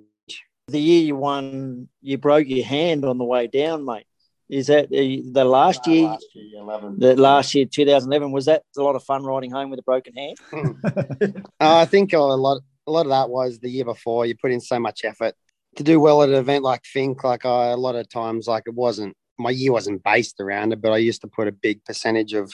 The 0.67 0.79
year 0.79 1.01
you 1.01 1.15
won, 1.15 1.89
you 2.01 2.17
broke 2.17 2.47
your 2.47 2.65
hand 2.65 3.05
on 3.05 3.17
the 3.17 3.23
way 3.23 3.47
down, 3.47 3.85
mate. 3.85 4.05
Is 4.49 4.67
that 4.67 4.89
the, 4.89 5.23
the 5.31 5.45
last 5.45 5.87
no, 5.87 5.93
year? 5.93 6.07
Last 6.07 6.25
year, 6.33 6.61
11. 6.61 6.99
The 6.99 7.15
last 7.15 7.55
year, 7.55 7.65
2011. 7.65 8.31
Was 8.33 8.45
that 8.45 8.63
a 8.77 8.81
lot 8.81 8.95
of 8.95 9.03
fun 9.03 9.23
riding 9.23 9.51
home 9.51 9.69
with 9.69 9.79
a 9.79 9.83
broken 9.83 10.13
hand? 10.13 10.37
uh, 11.59 11.75
I 11.77 11.85
think 11.85 12.11
a 12.11 12.19
lot, 12.19 12.61
a 12.85 12.91
lot 12.91 13.05
of 13.05 13.11
that 13.11 13.29
was 13.29 13.59
the 13.59 13.69
year 13.69 13.85
before. 13.85 14.25
You 14.25 14.35
put 14.35 14.51
in 14.51 14.59
so 14.59 14.77
much 14.77 15.05
effort 15.05 15.35
to 15.77 15.83
do 15.83 16.01
well 16.01 16.21
at 16.21 16.29
an 16.29 16.35
event 16.35 16.65
like 16.65 16.83
Finke. 16.83 17.23
Like 17.23 17.45
I, 17.45 17.67
a 17.67 17.77
lot 17.77 17.95
of 17.95 18.09
times, 18.09 18.45
like 18.45 18.63
it 18.67 18.73
wasn't 18.73 19.15
my 19.41 19.49
year 19.49 19.71
wasn't 19.71 20.03
based 20.03 20.39
around 20.39 20.73
it, 20.73 20.81
but 20.81 20.91
I 20.91 20.97
used 20.97 21.21
to 21.21 21.27
put 21.27 21.47
a 21.47 21.51
big 21.51 21.83
percentage 21.85 22.33
of 22.33 22.53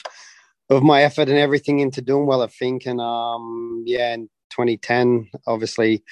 of 0.70 0.82
my 0.82 1.02
effort 1.02 1.28
and 1.28 1.38
everything 1.38 1.78
into 1.78 2.02
doing 2.02 2.26
well 2.26 2.42
at 2.42 2.50
Finke. 2.50 2.86
And 2.86 3.00
um, 3.00 3.84
yeah, 3.86 4.14
in 4.14 4.28
2010, 4.50 5.30
obviously 5.46 6.02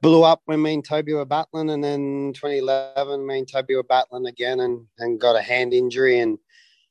blew 0.00 0.22
up 0.22 0.40
when 0.44 0.62
me 0.62 0.74
and 0.74 0.84
Toby 0.84 1.14
were 1.14 1.24
battling, 1.24 1.70
and 1.70 1.82
then 1.82 2.32
2011, 2.34 3.26
me 3.26 3.38
and 3.38 3.48
Toby 3.50 3.74
were 3.74 3.82
battling 3.82 4.26
again, 4.26 4.60
and 4.60 4.86
and 4.98 5.20
got 5.20 5.36
a 5.36 5.42
hand 5.42 5.74
injury, 5.74 6.20
and 6.20 6.38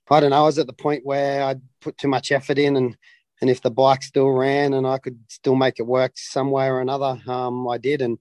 I 0.10 0.20
don't 0.20 0.32
know. 0.32 0.38
I 0.38 0.44
was 0.44 0.60
at 0.60 0.68
the 0.68 0.74
point 0.74 1.06
where 1.06 1.44
I'd 1.44 1.62
put 1.82 1.98
too 1.98 2.08
much 2.08 2.32
effort 2.32 2.58
in, 2.58 2.76
and 2.76 2.98
and 3.42 3.50
if 3.50 3.62
the 3.62 3.72
bike 3.72 4.04
still 4.04 4.30
ran 4.30 4.74
and 4.74 4.88
I 4.88 4.98
could 4.98 5.20
still 5.28 5.56
make 5.56 5.80
it 5.80 5.86
work 5.86 6.14
some 6.16 6.50
way 6.50 6.68
or 6.68 6.82
another, 6.82 7.22
um, 7.28 7.68
I 7.68 7.78
did, 7.78 8.02
and 8.02 8.18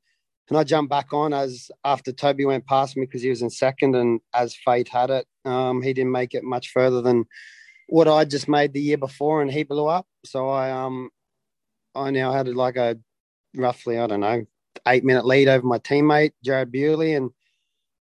and 0.48 0.58
I 0.58 0.64
jumped 0.64 0.90
back 0.90 1.12
on 1.12 1.32
as 1.32 1.70
after 1.84 2.12
Toby 2.12 2.44
went 2.44 2.66
past 2.66 2.96
me 2.96 3.04
because 3.04 3.22
he 3.22 3.30
was 3.30 3.42
in 3.42 3.50
second, 3.50 3.94
and 3.94 4.20
as 4.34 4.54
fate 4.54 4.88
had 4.88 5.10
it, 5.10 5.26
um, 5.44 5.82
he 5.82 5.92
didn't 5.92 6.12
make 6.12 6.34
it 6.34 6.44
much 6.44 6.70
further 6.70 7.02
than 7.02 7.24
what 7.88 8.08
I 8.08 8.24
just 8.24 8.48
made 8.48 8.72
the 8.72 8.80
year 8.80 8.98
before, 8.98 9.42
and 9.42 9.50
he 9.50 9.62
blew 9.62 9.86
up. 9.86 10.06
So 10.24 10.48
I 10.48 10.70
um 10.70 11.10
I 11.94 12.10
now 12.10 12.32
had 12.32 12.48
like 12.48 12.76
a 12.76 12.98
roughly 13.54 13.98
I 13.98 14.06
don't 14.06 14.20
know 14.20 14.44
eight 14.86 15.04
minute 15.04 15.24
lead 15.24 15.48
over 15.48 15.66
my 15.66 15.78
teammate 15.78 16.32
Jared 16.44 16.72
Bewley, 16.72 17.14
and 17.14 17.30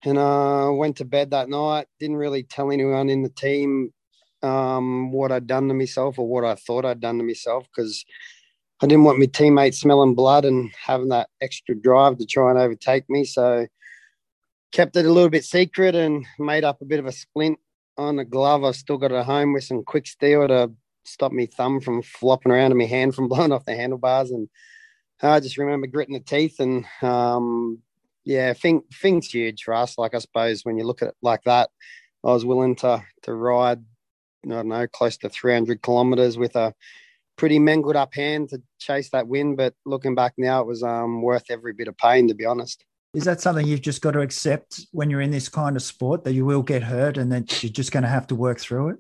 and 0.03 0.17
uh, 0.17 0.69
went 0.71 0.98
to 0.98 1.05
bed 1.05 1.31
that 1.31 1.50
night. 1.50 1.88
Didn't 2.00 2.17
really 2.17 2.43
tell 2.43 2.71
anyone 2.71 3.09
in 3.09 3.21
the 3.24 3.29
team 3.29 3.93
um, 4.41 5.12
what 5.12 5.31
I'd 5.31 5.48
done 5.48 5.67
to 5.67 5.74
myself 5.74 6.17
or 6.17 6.27
what 6.27 6.45
I 6.45 6.55
thought 6.55 6.86
I'd 6.86 7.01
done 7.01 7.17
to 7.17 7.24
myself 7.24 7.67
because 7.75 8.05
I 8.81 8.88
didn't 8.88 9.03
want 9.03 9.19
my 9.19 9.25
teammates 9.25 9.79
smelling 9.79 10.15
blood 10.15 10.45
and 10.45 10.71
having 10.81 11.09
that 11.09 11.29
extra 11.41 11.75
drive 11.75 12.17
to 12.17 12.25
try 12.25 12.50
and 12.50 12.59
overtake 12.59 13.09
me. 13.09 13.25
So 13.25 13.67
kept 14.71 14.95
it 14.95 15.05
a 15.05 15.12
little 15.12 15.29
bit 15.29 15.43
secret 15.43 15.95
and 15.95 16.25
made 16.38 16.63
up 16.63 16.81
a 16.81 16.86
bit 16.86 17.00
of 17.00 17.05
a 17.05 17.12
splint 17.12 17.59
on 17.98 18.19
a 18.19 18.25
glove. 18.25 18.63
I've 18.63 18.75
still 18.75 18.98
got 18.98 19.12
at 19.12 19.25
home 19.25 19.53
with 19.53 19.65
some 19.65 19.83
quick 19.83 20.07
steel 20.07 20.48
to 20.48 20.71
stop 21.03 21.31
me 21.31 21.45
thumb 21.45 21.81
from 21.81 22.01
flopping 22.01 22.51
around 22.51 22.71
and 22.71 22.77
my 22.77 22.86
hand 22.86 23.15
from 23.15 23.27
blowing 23.29 23.51
off 23.51 23.65
the 23.65 23.75
handlebars. 23.75 24.31
And 24.31 24.48
I 25.21 25.39
just 25.41 25.57
remember 25.57 25.88
gritting 25.88 26.13
the 26.13 26.21
teeth 26.21 26.59
and 26.59 26.86
um, 27.01 27.79
yeah, 28.24 28.53
Finke 28.53 28.83
things 29.01 29.27
huge 29.27 29.63
for 29.63 29.74
us. 29.74 29.98
Like 29.98 30.13
I 30.15 30.19
suppose 30.19 30.63
when 30.63 30.77
you 30.77 30.86
look 30.86 31.01
at 31.01 31.09
it 31.09 31.15
like 31.21 31.43
that, 31.43 31.69
I 32.24 32.31
was 32.31 32.45
willing 32.45 32.75
to 32.77 33.03
to 33.24 33.33
ride, 33.33 33.83
I 34.45 34.50
don't 34.50 34.67
know, 34.67 34.88
close 34.88 35.17
to 35.17 35.29
300 35.29 35.81
kilometers 35.81 36.38
with 36.38 36.55
a 36.55 36.74
pretty 37.39 37.58
mangled 37.58 37.96
up 37.96 38.13
hand 38.13 38.50
to 38.50 38.62
chase 38.79 39.10
that 39.12 39.27
win. 39.27 39.55
But 39.55 39.74
looking 39.86 40.13
back 40.13 40.34
now, 40.38 40.62
it 40.62 40.67
was 40.67 40.84
um, 40.84 41.22
worth 41.22 41.46
every 41.50 41.74
bit 41.74 41.88
of 41.88 41.98
pain, 41.98 42.27
to 42.27 42.36
be 42.36 42.46
honest. 42.46 42.86
Is 43.15 43.24
that 43.24 43.41
something 43.41 43.65
you've 43.65 43.81
just 43.81 44.01
got 44.03 44.12
to 44.12 44.19
accept 44.19 44.81
when 44.91 45.10
you're 45.10 45.22
in 45.22 45.31
this 45.31 45.50
kind 45.50 45.75
of 45.75 45.81
sport 45.81 46.25
that 46.25 46.34
you 46.34 46.46
will 46.46 46.62
get 46.62 46.84
hurt 46.84 47.17
and 47.17 47.31
that 47.31 47.63
you're 47.63 47.72
just 47.72 47.91
going 47.91 48.03
to 48.03 48.10
have 48.10 48.27
to 48.27 48.36
work 48.36 48.60
through 48.60 48.89
it? 48.89 48.98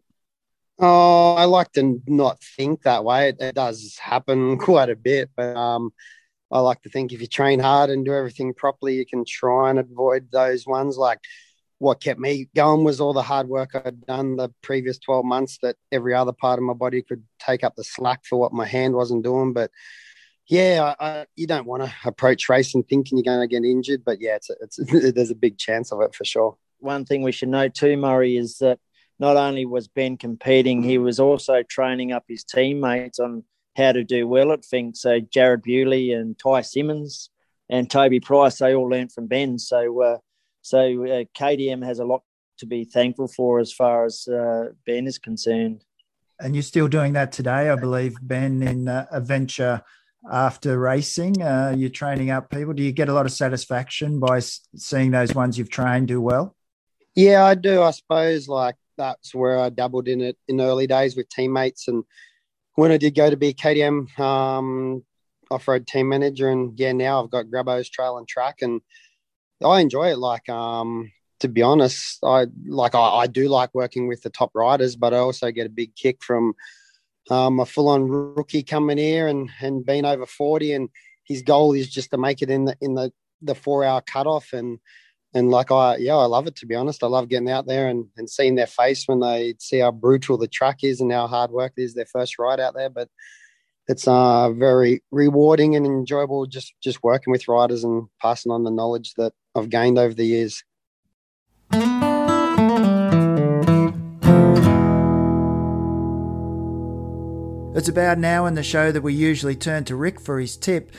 Oh, 0.79 1.35
I 1.35 1.43
like 1.45 1.71
to 1.73 2.01
not 2.07 2.41
think 2.41 2.83
that 2.83 3.03
way. 3.03 3.29
It, 3.29 3.37
it 3.39 3.55
does 3.55 3.97
happen 4.01 4.57
quite 4.57 4.89
a 4.89 4.95
bit, 4.95 5.29
but 5.35 5.55
um, 5.55 5.91
I 6.49 6.61
like 6.61 6.81
to 6.83 6.89
think 6.89 7.11
if 7.11 7.21
you 7.21 7.27
train 7.27 7.59
hard 7.59 7.89
and 7.89 8.05
do 8.05 8.13
everything 8.13 8.53
properly, 8.53 8.95
you 8.95 9.05
can 9.05 9.25
try 9.27 9.69
and 9.69 9.77
avoid 9.77 10.31
those 10.31 10.65
ones. 10.65 10.97
Like 10.97 11.19
what 11.79 12.01
kept 12.01 12.19
me 12.19 12.49
going 12.55 12.83
was 12.83 12.99
all 12.99 13.13
the 13.13 13.23
hard 13.23 13.47
work 13.47 13.71
I'd 13.73 14.05
done 14.05 14.35
the 14.35 14.49
previous 14.61 14.99
12 14.99 15.25
months 15.25 15.57
that 15.63 15.77
every 15.91 16.13
other 16.13 16.33
part 16.33 16.59
of 16.59 16.63
my 16.63 16.73
body 16.73 17.01
could 17.01 17.23
take 17.39 17.63
up 17.63 17.75
the 17.75 17.83
slack 17.85 18.25
for 18.25 18.37
what 18.37 18.53
my 18.53 18.65
hand 18.65 18.93
wasn't 18.93 19.23
doing. 19.23 19.53
But 19.53 19.71
yeah, 20.47 20.93
I, 20.99 21.05
I, 21.07 21.25
you 21.37 21.47
don't 21.47 21.65
want 21.65 21.83
to 21.83 21.93
approach 22.03 22.49
racing 22.49 22.83
thinking 22.83 23.17
you're 23.17 23.33
going 23.33 23.47
to 23.47 23.53
get 23.53 23.65
injured, 23.65 24.03
but 24.05 24.19
yeah, 24.19 24.35
it's, 24.35 24.49
it's 24.61 24.77
there's 25.13 25.31
a 25.31 25.35
big 25.35 25.57
chance 25.57 25.91
of 25.91 26.01
it 26.01 26.13
for 26.13 26.25
sure. 26.25 26.57
One 26.79 27.05
thing 27.05 27.21
we 27.21 27.31
should 27.31 27.49
note 27.49 27.73
too, 27.73 27.95
Murray, 27.95 28.35
is 28.35 28.57
that 28.57 28.79
not 29.17 29.37
only 29.37 29.65
was 29.65 29.87
Ben 29.87 30.17
competing, 30.17 30.83
he 30.83 30.97
was 30.97 31.19
also 31.19 31.63
training 31.63 32.11
up 32.11 32.25
his 32.27 32.43
teammates 32.43 33.19
on 33.19 33.43
how 33.77 33.93
to 33.93 34.03
do 34.03 34.27
well 34.27 34.51
at 34.51 34.63
Finke. 34.63 34.97
So 34.97 35.19
Jared 35.19 35.61
Bewley 35.61 36.11
and 36.11 36.37
Ty 36.37 36.61
Simmons 36.61 37.29
and 37.69 37.89
Toby 37.89 38.19
Price, 38.19 38.57
they 38.57 38.75
all 38.75 38.89
learned 38.89 39.11
from 39.11 39.27
Ben. 39.27 39.59
So 39.59 40.01
uh, 40.01 40.17
so 40.61 40.79
uh, 40.79 41.23
KTM 41.37 41.83
has 41.85 41.99
a 41.99 42.05
lot 42.05 42.23
to 42.59 42.65
be 42.65 42.83
thankful 42.83 43.27
for 43.27 43.59
as 43.59 43.71
far 43.71 44.05
as 44.05 44.27
uh, 44.27 44.69
Ben 44.85 45.07
is 45.07 45.17
concerned. 45.17 45.83
And 46.39 46.55
you're 46.55 46.63
still 46.63 46.87
doing 46.87 47.13
that 47.13 47.31
today, 47.31 47.69
I 47.69 47.75
believe, 47.75 48.15
Ben, 48.21 48.61
in 48.63 48.87
uh, 48.87 49.05
a 49.11 49.19
venture 49.19 49.81
after 50.31 50.79
racing? 50.79 51.41
Uh, 51.41 51.73
you're 51.75 51.89
training 51.89 52.29
up 52.29 52.49
people. 52.49 52.73
Do 52.73 52.83
you 52.83 52.91
get 52.91 53.09
a 53.09 53.13
lot 53.13 53.25
of 53.25 53.31
satisfaction 53.31 54.19
by 54.19 54.39
seeing 54.39 55.11
those 55.11 55.33
ones 55.33 55.57
you've 55.57 55.69
trained 55.69 56.07
do 56.07 56.21
well? 56.21 56.55
Yeah, 57.15 57.43
I 57.43 57.55
do. 57.55 57.81
I 57.81 57.91
suppose 57.91 58.47
like 58.47 58.75
that's 58.97 59.33
where 59.33 59.59
I 59.59 59.69
dabbled 59.69 60.07
in 60.07 60.21
it 60.21 60.37
in 60.47 60.61
early 60.61 60.87
days 60.87 61.15
with 61.15 61.29
teammates. 61.29 61.87
And 61.87 62.03
when 62.75 62.91
I 62.91 62.97
did 62.97 63.15
go 63.15 63.29
to 63.29 63.37
be 63.37 63.53
KTM 63.53 64.19
um, 64.19 65.03
off-road 65.49 65.87
team 65.87 66.09
manager, 66.09 66.49
and 66.49 66.77
yeah, 66.79 66.91
now 66.91 67.23
I've 67.23 67.31
got 67.31 67.47
Grabos 67.47 67.89
Trail 67.89 68.17
and 68.17 68.27
Track, 68.27 68.57
and 68.61 68.81
I 69.63 69.81
enjoy 69.81 70.11
it. 70.11 70.19
Like, 70.19 70.47
um, 70.49 71.11
to 71.39 71.47
be 71.47 71.61
honest, 71.61 72.19
I 72.23 72.47
like 72.65 72.95
I, 72.95 72.99
I 72.99 73.27
do 73.27 73.47
like 73.47 73.73
working 73.73 74.07
with 74.07 74.21
the 74.21 74.29
top 74.29 74.51
riders, 74.53 74.95
but 74.95 75.13
I 75.13 75.17
also 75.17 75.51
get 75.51 75.67
a 75.67 75.69
big 75.69 75.95
kick 75.95 76.21
from 76.21 76.53
um, 77.29 77.59
a 77.59 77.65
full-on 77.65 78.07
rookie 78.07 78.63
coming 78.63 78.97
here 78.97 79.27
and 79.27 79.49
and 79.61 79.85
being 79.85 80.05
over 80.05 80.25
40 80.25 80.73
and 80.73 80.89
his 81.25 81.41
goal 81.43 81.73
is 81.73 81.89
just 81.89 82.11
to 82.11 82.17
make 82.17 82.41
it 82.41 82.49
in 82.49 82.65
the 82.65 82.75
in 82.81 82.95
the 82.95 83.11
the 83.41 83.55
four 83.55 83.83
hour 83.83 84.01
cutoff 84.01 84.51
and 84.51 84.79
and 85.33 85.49
like 85.51 85.71
I 85.71 85.97
yeah 85.97 86.15
I 86.15 86.25
love 86.25 86.47
it 86.47 86.55
to 86.57 86.65
be 86.65 86.75
honest 86.75 87.03
I 87.03 87.07
love 87.07 87.29
getting 87.29 87.49
out 87.49 87.67
there 87.67 87.87
and, 87.87 88.07
and 88.17 88.29
seeing 88.29 88.55
their 88.55 88.67
face 88.67 89.03
when 89.05 89.19
they 89.19 89.53
see 89.59 89.79
how 89.79 89.91
brutal 89.91 90.37
the 90.37 90.47
track 90.47 90.83
is 90.83 91.01
and 91.01 91.11
how 91.11 91.27
hard 91.27 91.51
work 91.51 91.73
it 91.77 91.83
is 91.83 91.93
their 91.93 92.05
first 92.05 92.39
ride 92.39 92.59
out 92.59 92.73
there 92.73 92.89
but 92.89 93.09
it's 93.89 94.07
uh 94.07 94.51
very 94.51 95.01
rewarding 95.11 95.75
and 95.75 95.85
enjoyable 95.85 96.45
just 96.45 96.73
just 96.79 97.01
working 97.03 97.31
with 97.31 97.47
riders 97.47 97.83
and 97.83 98.07
passing 98.21 98.51
on 98.51 98.63
the 98.63 98.69
knowledge 98.69 99.15
that 99.15 99.33
I've 99.55 99.69
gained 99.69 99.97
over 99.97 100.13
the 100.13 100.25
years. 100.25 100.63
It's 107.75 107.87
about 107.87 108.19
now 108.19 108.45
in 108.45 108.53
the 108.53 108.63
show 108.63 108.91
that 108.91 109.01
we 109.01 109.13
usually 109.13 109.55
turn 109.55 109.85
to 109.85 109.95
Rick 109.95 110.19
for 110.19 110.39
his 110.39 110.55
tip. 110.55 110.91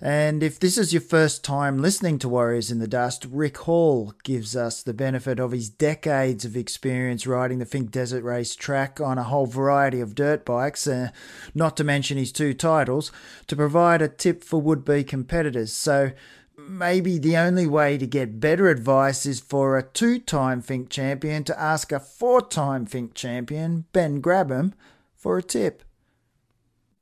And 0.00 0.44
if 0.44 0.60
this 0.60 0.78
is 0.78 0.92
your 0.92 1.02
first 1.02 1.42
time 1.42 1.78
listening 1.82 2.20
to 2.20 2.28
Warriors 2.28 2.70
in 2.70 2.78
the 2.78 2.86
Dust, 2.86 3.26
Rick 3.28 3.58
Hall 3.58 4.14
gives 4.22 4.54
us 4.54 4.80
the 4.80 4.94
benefit 4.94 5.40
of 5.40 5.50
his 5.50 5.68
decades 5.68 6.44
of 6.44 6.56
experience 6.56 7.26
riding 7.26 7.58
the 7.58 7.66
Finke 7.66 7.90
Desert 7.90 8.22
Race 8.22 8.54
track 8.54 9.00
on 9.00 9.18
a 9.18 9.24
whole 9.24 9.46
variety 9.46 10.00
of 10.00 10.14
dirt 10.14 10.44
bikes, 10.44 10.86
uh, 10.86 11.10
not 11.52 11.76
to 11.76 11.84
mention 11.84 12.16
his 12.16 12.30
two 12.30 12.54
titles, 12.54 13.10
to 13.48 13.56
provide 13.56 14.00
a 14.00 14.08
tip 14.08 14.44
for 14.44 14.60
would 14.60 14.84
be 14.84 15.02
competitors. 15.02 15.72
So 15.72 16.12
maybe 16.56 17.18
the 17.18 17.36
only 17.36 17.66
way 17.66 17.98
to 17.98 18.06
get 18.06 18.38
better 18.38 18.68
advice 18.68 19.26
is 19.26 19.40
for 19.40 19.76
a 19.76 19.82
two 19.82 20.20
time 20.20 20.62
Finke 20.62 20.90
champion 20.90 21.42
to 21.42 21.60
ask 21.60 21.90
a 21.90 21.98
four 21.98 22.40
time 22.40 22.86
Finke 22.86 23.14
champion, 23.14 23.86
Ben 23.92 24.22
Grabham, 24.22 24.74
for 25.16 25.38
a 25.38 25.42
tip 25.42 25.82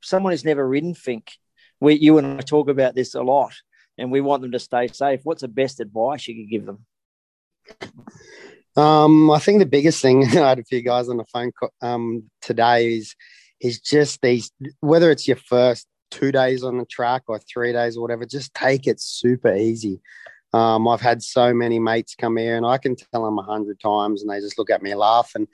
someone 0.01 0.31
who's 0.31 0.45
never 0.45 0.67
ridden 0.67 0.93
Finke, 0.93 1.37
we, 1.79 1.95
you 1.95 2.17
and 2.17 2.39
I 2.39 2.41
talk 2.41 2.69
about 2.69 2.95
this 2.95 3.15
a 3.15 3.21
lot, 3.21 3.53
and 3.97 4.11
we 4.11 4.21
want 4.21 4.41
them 4.41 4.51
to 4.51 4.59
stay 4.59 4.87
safe. 4.87 5.21
What's 5.23 5.41
the 5.41 5.47
best 5.47 5.79
advice 5.79 6.27
you 6.27 6.35
could 6.35 6.49
give 6.49 6.65
them? 6.65 6.85
Um, 8.75 9.31
I 9.31 9.39
think 9.39 9.59
the 9.59 9.65
biggest 9.65 10.01
thing 10.01 10.23
I 10.37 10.49
had 10.49 10.59
a 10.59 10.63
few 10.63 10.81
guys 10.81 11.09
on 11.09 11.17
the 11.17 11.25
phone 11.25 11.51
um, 11.81 12.29
today 12.41 12.97
is 12.97 13.15
is 13.59 13.79
just 13.79 14.21
these 14.21 14.51
whether 14.81 15.09
it's 15.09 15.27
your 15.27 15.37
first 15.37 15.87
two 16.11 16.31
days 16.31 16.63
on 16.63 16.77
the 16.77 16.85
track 16.85 17.23
or 17.27 17.39
three 17.39 17.73
days 17.73 17.97
or 17.97 18.01
whatever, 18.01 18.25
just 18.25 18.53
take 18.53 18.87
it 18.87 19.01
super 19.01 19.53
easy. 19.53 19.99
Um, 20.53 20.87
I've 20.87 21.01
had 21.01 21.21
so 21.21 21.53
many 21.53 21.79
mates 21.79 22.15
come 22.15 22.37
here 22.37 22.55
and 22.55 22.65
I 22.65 22.77
can 22.77 22.95
tell 22.95 23.25
them 23.25 23.37
a 23.37 23.43
hundred 23.43 23.79
times 23.79 24.21
and 24.21 24.31
they 24.31 24.39
just 24.39 24.57
look 24.57 24.69
at 24.69 24.81
me 24.81 24.95
laugh. 24.95 25.31
And 25.35 25.47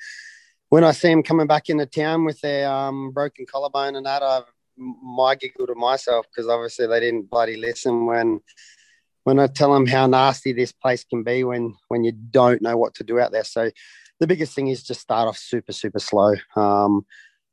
when 0.69 0.83
I 0.83 0.91
see 0.91 1.09
them 1.09 1.23
coming 1.23 1.47
back 1.47 1.69
into 1.69 1.85
town 1.85 2.25
with 2.25 2.39
their 2.41 2.69
um, 2.71 3.11
broken 3.11 3.45
collarbone 3.51 3.95
and 3.95 4.05
that, 4.05 4.21
I 4.21 4.41
my 4.77 5.35
giggle 5.35 5.67
to 5.67 5.75
myself 5.75 6.25
because 6.29 6.49
obviously 6.49 6.87
they 6.87 6.99
didn't 6.99 7.29
bloody 7.29 7.57
listen 7.57 8.05
when 8.05 8.39
when 9.23 9.39
I 9.39 9.47
tell 9.47 9.73
them 9.73 9.85
how 9.85 10.05
nasty 10.07 10.51
this 10.51 10.71
place 10.71 11.03
can 11.03 11.23
be 11.23 11.43
when 11.43 11.75
when 11.87 12.03
you 12.03 12.11
don't 12.11 12.61
know 12.61 12.77
what 12.77 12.95
to 12.95 13.03
do 13.03 13.19
out 13.19 13.31
there. 13.31 13.43
So 13.43 13.71
the 14.19 14.27
biggest 14.27 14.53
thing 14.53 14.67
is 14.67 14.83
just 14.83 15.01
start 15.01 15.27
off 15.27 15.37
super 15.37 15.71
super 15.71 15.99
slow. 15.99 16.35
Um, 16.55 17.05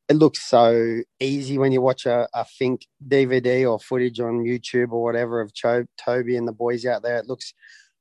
it 0.08 0.16
looks 0.16 0.42
so 0.42 1.02
easy 1.20 1.56
when 1.56 1.70
you 1.70 1.80
watch 1.80 2.04
a, 2.04 2.28
a 2.34 2.44
Finke 2.44 2.82
DVD 3.06 3.70
or 3.70 3.78
footage 3.78 4.18
on 4.18 4.44
YouTube 4.44 4.90
or 4.90 5.04
whatever 5.04 5.40
of 5.40 5.54
Cho- 5.54 5.86
Toby 5.96 6.36
and 6.36 6.48
the 6.48 6.52
boys 6.52 6.84
out 6.84 7.02
there. 7.02 7.18
It 7.18 7.28
looks 7.28 7.54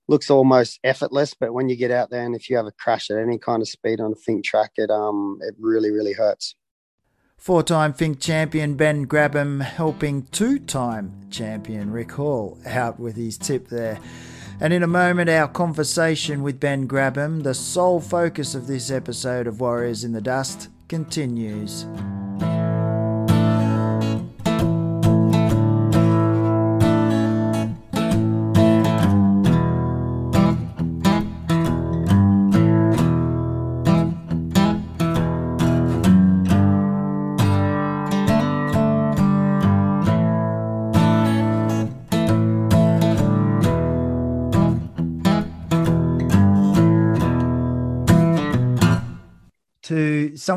looks 0.08 0.32
almost 0.32 0.80
effortless, 0.84 1.36
but 1.40 1.54
when 1.54 1.70
you 1.70 1.76
get 1.76 1.92
out 1.92 2.10
there 2.10 2.26
and 2.26 2.36
if 2.36 2.50
you 2.50 2.58
have 2.58 2.66
a 2.66 2.72
crash 2.72 3.12
at 3.12 3.20
any 3.20 3.38
kind 3.38 3.62
of 3.62 3.70
speed 3.70 4.00
on 4.00 4.14
a 4.14 4.16
Finke 4.16 4.44
track, 4.44 4.72
it 4.78 4.90
um 4.90 5.40
it 5.44 5.56
really 5.60 5.92
really 5.92 6.14
hurts. 6.14 6.56
Four 7.40 7.64
time 7.64 7.94
Finke 7.94 8.20
champion 8.20 8.76
Ben 8.76 9.08
Grabham 9.08 9.62
helping 9.62 10.24
two 10.24 10.60
time 10.60 11.14
champion 11.32 11.90
Rick 11.90 12.12
Hall 12.12 12.60
out 12.66 13.00
with 13.00 13.16
his 13.16 13.38
tip 13.38 13.70
there. 13.70 13.98
And 14.60 14.74
in 14.74 14.84
a 14.84 14.88
moment, 14.88 15.30
our 15.30 15.48
conversation 15.48 16.44
with 16.44 16.60
Ben 16.60 16.86
Grabham, 16.86 17.44
the 17.44 17.54
sole 17.54 18.02
focus 18.02 18.56
of 18.56 18.68
this 18.68 18.92
episode 18.92 19.48
of 19.48 19.62
Warriors 19.62 20.04
in 20.04 20.12
the 20.12 20.20
Dust, 20.20 20.68
continues. 20.90 21.86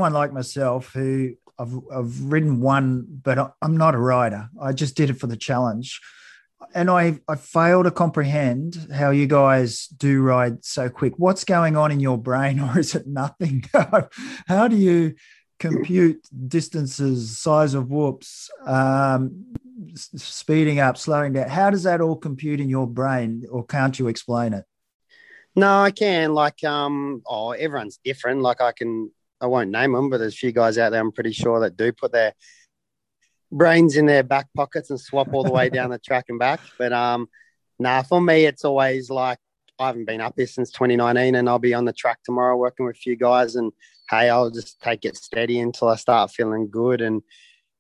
Someone 0.03 0.21
like 0.21 0.33
myself 0.33 0.91
who 0.95 1.33
I've, 1.61 1.79
I've 1.95 2.21
ridden 2.25 2.61
one, 2.61 3.07
but 3.23 3.55
I'm 3.63 3.77
not 3.77 3.95
a 3.95 3.99
rider. 3.99 4.49
I 4.61 4.73
just 4.73 4.97
did 4.97 5.11
it 5.11 5.21
for 5.21 5.29
the 5.29 5.37
challenge. 5.37 6.01
And 6.75 6.91
I, 6.91 7.21
I 7.29 7.37
fail 7.37 7.85
to 7.85 7.93
comprehend 7.93 8.89
how 8.93 9.11
you 9.11 9.29
guys 9.29 9.87
do 9.87 10.21
ride 10.21 10.65
so 10.65 10.89
quick. 10.89 11.13
What's 11.19 11.45
going 11.45 11.77
on 11.77 11.93
in 11.93 12.01
your 12.01 12.19
brain, 12.19 12.59
or 12.67 12.81
is 12.81 12.97
it 12.97 13.07
nothing? 13.07 13.65
how 14.49 14.67
do 14.67 14.75
you 14.75 15.15
compute 15.61 16.27
distances, 16.49 17.39
size 17.39 17.75
of 17.75 17.89
whoops, 17.89 18.51
um, 18.67 19.55
speeding 19.95 20.81
up, 20.81 20.97
slowing 20.97 21.35
down? 21.35 21.49
How 21.49 21.71
does 21.71 21.85
that 21.85 22.01
all 22.01 22.17
compute 22.17 22.59
in 22.59 22.69
your 22.69 22.89
brain, 22.89 23.45
or 23.49 23.65
can't 23.65 23.97
you 23.97 24.09
explain 24.09 24.53
it? 24.53 24.65
No, 25.55 25.81
I 25.81 25.93
can. 25.93 26.35
Like, 26.35 26.65
um, 26.65 27.23
oh, 27.25 27.53
everyone's 27.53 28.01
different. 28.03 28.43
Like, 28.43 28.61
I 28.61 28.73
can, 28.73 29.13
I 29.43 29.47
won't 29.47 29.71
name 29.71 29.93
them, 29.93 30.09
but 30.09 30.19
there's 30.19 30.35
a 30.35 30.37
few 30.37 30.53
guys 30.53 30.79
out 30.79 30.91
there 30.91 31.01
I'm 31.01 31.13
pretty 31.13 31.33
sure 31.33 31.61
that 31.61 31.77
do 31.77 31.93
put 31.93 32.13
their 32.13 32.33
brains 33.51 33.97
in 33.97 34.07
their 34.07 34.23
back 34.23 34.49
pockets 34.55 34.91
and 34.91 35.01
swap 35.01 35.35
all 35.35 35.45
the 35.45 35.51
way 35.51 35.69
down 35.69 35.91
the 35.91 35.99
track 35.99 36.27
and 36.29 36.39
back. 36.39 36.61
But 36.79 36.93
um, 36.93 37.29
nah, 37.79 38.03
for 38.03 38.21
me, 38.21 38.47
it's 38.47 38.65
always 38.65 39.11
like 39.11 39.39
I 39.79 39.89
haven't 39.89 40.07
been 40.07 40.21
up 40.21 40.35
here 40.37 40.47
since 40.47 40.71
2019, 40.71 41.35
and 41.35 41.49
I'll 41.49 41.59
be 41.59 41.75
on 41.75 41.85
the 41.85 41.93
track 41.93 42.21
tomorrow 42.25 42.57
working 42.57 42.87
with 42.87 42.97
a 42.97 43.01
few 43.01 43.17
guys. 43.17 43.57
And 43.57 43.73
hey, 44.09 44.31
I'll 44.31 44.51
just 44.51 44.81
take 44.81 45.05
it 45.05 45.17
steady 45.17 45.59
until 45.59 45.89
I 45.89 45.97
start 45.97 46.31
feeling 46.31 46.71
good. 46.71 47.01
And 47.01 47.23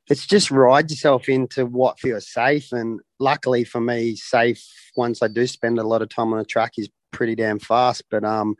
it's 0.09 0.27
just 0.27 0.51
ride 0.51 0.91
yourself 0.91 1.29
into 1.29 1.65
what 1.65 2.01
feels 2.01 2.29
safe. 2.29 2.73
And 2.73 3.01
luckily 3.21 3.63
for 3.63 3.81
me, 3.81 4.17
safe 4.17 4.67
once 4.97 5.23
I 5.23 5.29
do 5.29 5.47
spend 5.47 5.79
a 5.79 5.87
lot 5.87 6.03
of 6.03 6.09
time 6.09 6.33
on 6.33 6.39
the 6.39 6.45
track 6.45 6.73
is 6.77 6.89
pretty 7.13 7.35
damn 7.35 7.59
fast. 7.59 8.05
But 8.11 8.25
um, 8.25 8.57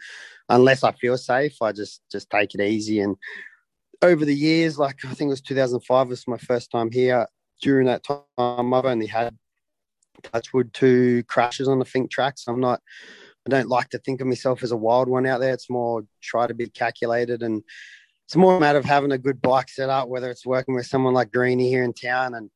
unless 0.49 0.85
I 0.85 0.93
feel 0.93 1.17
safe, 1.17 1.61
I 1.61 1.73
just 1.73 2.03
just 2.11 2.31
take 2.31 2.55
it 2.55 2.61
easy. 2.61 3.01
And 3.01 3.17
over 4.03 4.25
the 4.25 4.35
years, 4.35 4.79
like 4.79 5.05
I 5.05 5.15
think 5.15 5.29
it 5.29 5.31
was 5.31 5.41
2005 5.41 6.09
was 6.09 6.29
my 6.29 6.39
first 6.39 6.71
time 6.71 6.91
here. 6.91 7.27
During 7.61 7.87
that 7.87 8.05
time, 8.05 8.23
I've 8.39 8.85
only 8.85 9.07
had 9.07 9.37
touchwood 10.23 10.73
two 10.75 11.23
crashes 11.25 11.69
on 11.69 11.79
the 11.79 11.85
Finke 11.85 12.11
tracks. 12.11 12.45
I'm 12.47 12.61
not 12.61 12.81
I 13.47 13.51
don't 13.51 13.69
like 13.69 13.89
to 13.91 13.99
think 13.99 14.21
of 14.21 14.27
myself 14.27 14.63
as 14.63 14.73
a 14.73 14.77
wild 14.77 15.09
one 15.09 15.27
out 15.27 15.41
there. 15.41 15.53
It's 15.53 15.71
more 15.71 16.05
try 16.21 16.47
to 16.47 16.55
be 16.55 16.69
calculated 16.69 17.43
and 17.43 17.63
it's 18.25 18.37
more 18.37 18.57
a 18.57 18.61
matter 18.61 18.79
of 18.79 18.85
having 18.85 19.13
a 19.13 19.19
good 19.19 19.43
bike 19.43 19.69
set 19.69 19.91
up, 19.91 20.09
whether 20.09 20.31
it's 20.31 20.47
working 20.47 20.75
with 20.75 20.87
someone 20.87 21.13
like 21.13 21.33
Greeny 21.33 21.69
here 21.69 21.83
in 21.83 21.93
town 21.93 22.35
and 22.35 22.51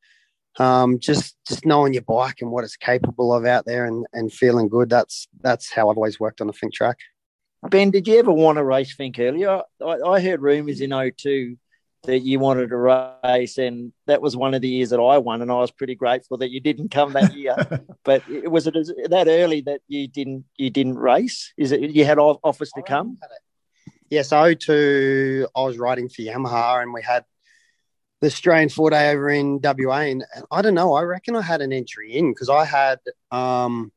um, 0.59 0.99
just 0.99 1.35
just 1.47 1.65
knowing 1.65 1.93
your 1.93 2.03
bike 2.03 2.41
and 2.41 2.51
what 2.51 2.63
it's 2.63 2.77
capable 2.77 3.33
of 3.33 3.45
out 3.45 3.65
there 3.65 3.85
and, 3.85 4.05
and 4.13 4.31
feeling 4.31 4.69
good. 4.69 4.89
That's 4.89 5.27
that's 5.41 5.71
how 5.71 5.89
I've 5.89 5.97
always 5.97 6.19
worked 6.19 6.41
on 6.41 6.49
a 6.49 6.53
Finke 6.53 6.73
track. 6.73 6.97
Ben, 7.69 7.91
did 7.91 8.07
you 8.07 8.19
ever 8.19 8.31
want 8.31 8.57
to 8.57 8.63
race 8.63 8.95
Finke 8.95 9.19
earlier? 9.19 9.61
I, 9.81 10.09
I 10.09 10.21
heard 10.21 10.41
rumours 10.41 10.79
in 10.79 10.91
02 10.91 11.57
that 12.03 12.19
you 12.19 12.39
wanted 12.39 12.69
to 12.69 12.77
race, 13.23 13.57
and 13.57 13.91
that 14.05 14.21
was 14.21 14.35
one 14.37 14.53
of 14.53 14.61
the 14.61 14.69
years 14.69 14.91
that 14.91 14.99
I 14.99 15.17
won, 15.17 15.41
and 15.41 15.51
I 15.51 15.55
was 15.55 15.71
pretty 15.71 15.95
grateful 15.95 16.37
that 16.37 16.51
you 16.51 16.59
didn't 16.59 16.89
come 16.89 17.13
that 17.13 17.35
year. 17.35 17.55
but 18.03 18.23
was 18.49 18.67
it 18.67 18.75
that 19.09 19.27
early 19.27 19.61
that 19.61 19.81
you 19.87 20.07
didn't 20.07 20.45
you 20.55 20.69
didn't 20.69 20.97
race? 20.97 21.53
Is 21.57 21.71
it 21.71 21.81
you 21.81 22.05
had 22.05 22.19
offers 22.19 22.71
to 22.75 22.81
come? 22.81 23.17
Yes, 24.09 24.31
yeah, 24.31 24.53
so 24.53 24.53
02, 24.53 25.47
I 25.55 25.61
was 25.63 25.77
riding 25.77 26.07
for 26.07 26.21
Yamaha, 26.21 26.81
and 26.81 26.93
we 26.93 27.01
had 27.01 27.25
the 28.21 28.27
Australian 28.27 28.69
four 28.69 28.89
day 28.89 29.11
over 29.11 29.29
in 29.29 29.59
WA, 29.61 29.99
and 29.99 30.25
I 30.51 30.61
don't 30.61 30.73
know. 30.73 30.93
I 30.93 31.03
reckon 31.03 31.35
I 31.35 31.41
had 31.41 31.61
an 31.61 31.71
entry 31.71 32.15
in 32.15 32.31
because 32.31 32.49
I 32.49 32.65
had 32.65 32.99
um, 33.31 33.91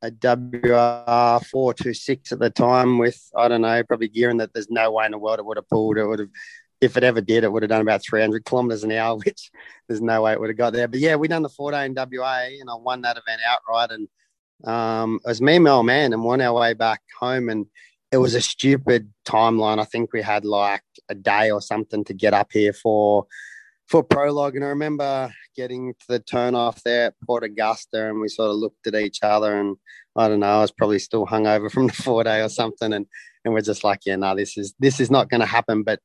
a 0.00 0.10
WR 0.10 1.44
four 1.44 1.74
two 1.74 1.94
six 1.94 2.32
at 2.32 2.38
the 2.38 2.50
time 2.50 2.98
with 2.98 3.20
I 3.36 3.48
don't 3.48 3.60
know 3.60 3.82
probably 3.84 4.08
gearing 4.08 4.38
that 4.38 4.52
there's 4.52 4.70
no 4.70 4.90
way 4.90 5.06
in 5.06 5.12
the 5.12 5.18
world 5.18 5.38
it 5.38 5.44
would 5.44 5.58
have 5.58 5.68
pulled. 5.68 5.98
It 5.98 6.06
would 6.06 6.20
have 6.20 6.30
if 6.82 6.96
it 6.96 7.04
ever 7.04 7.20
did, 7.20 7.44
it 7.44 7.52
would 7.52 7.62
have 7.62 7.70
done 7.70 7.80
about 7.80 8.02
300 8.02 8.44
kilometers 8.44 8.82
an 8.82 8.92
hour, 8.92 9.16
which 9.24 9.50
there's 9.86 10.02
no 10.02 10.22
way 10.22 10.32
it 10.32 10.40
would 10.40 10.50
have 10.50 10.58
got 10.58 10.72
there. 10.72 10.88
But 10.88 11.00
yeah, 11.00 11.16
we 11.16 11.28
done 11.28 11.42
the 11.42 11.48
four 11.48 11.70
day 11.70 11.86
in 11.86 11.94
WA 11.94 12.48
and 12.60 12.68
I 12.68 12.74
won 12.74 13.02
that 13.02 13.16
event 13.16 13.40
outright. 13.46 13.90
And 13.90 14.08
um, 14.64 15.20
it 15.24 15.28
was 15.28 15.40
me 15.40 15.56
and 15.56 15.64
my 15.64 15.70
old 15.70 15.86
man 15.86 16.12
and 16.12 16.24
won 16.24 16.40
our 16.40 16.52
way 16.52 16.74
back 16.74 17.00
home. 17.18 17.48
And 17.48 17.66
it 18.12 18.18
was 18.18 18.34
a 18.34 18.40
stupid 18.40 19.10
timeline. 19.24 19.80
I 19.80 19.84
think 19.84 20.12
we 20.12 20.20
had 20.20 20.44
like 20.44 20.84
a 21.08 21.14
day 21.14 21.50
or 21.50 21.62
something 21.62 22.04
to 22.04 22.14
get 22.14 22.34
up 22.34 22.52
here 22.52 22.74
for 22.74 23.26
for 23.88 24.02
prologue. 24.02 24.54
And 24.54 24.64
I 24.64 24.68
remember 24.68 25.32
getting 25.56 25.94
to 25.94 26.06
the 26.08 26.18
turn 26.18 26.54
off 26.54 26.82
there 26.82 27.06
at 27.06 27.14
Port 27.26 27.42
Augusta 27.42 28.08
and 28.08 28.20
we 28.20 28.28
sort 28.28 28.50
of 28.50 28.56
looked 28.56 28.86
at 28.86 28.94
each 28.94 29.18
other 29.22 29.58
and 29.58 29.76
I 30.16 30.28
don't 30.28 30.40
know, 30.40 30.58
I 30.58 30.60
was 30.60 30.70
probably 30.70 30.98
still 30.98 31.26
hungover 31.26 31.70
from 31.70 31.86
the 31.86 31.92
four 32.04 32.22
day 32.22 32.42
or 32.42 32.48
something. 32.48 32.92
And 32.92 33.06
and 33.44 33.54
we're 33.54 33.60
just 33.62 33.82
like, 33.82 34.00
yeah, 34.04 34.16
no, 34.16 34.36
this 34.36 34.56
is 34.56 34.74
this 34.78 35.00
is 35.00 35.10
not 35.10 35.30
going 35.30 35.40
to 35.40 35.46
happen. 35.46 35.82
But 35.82 36.00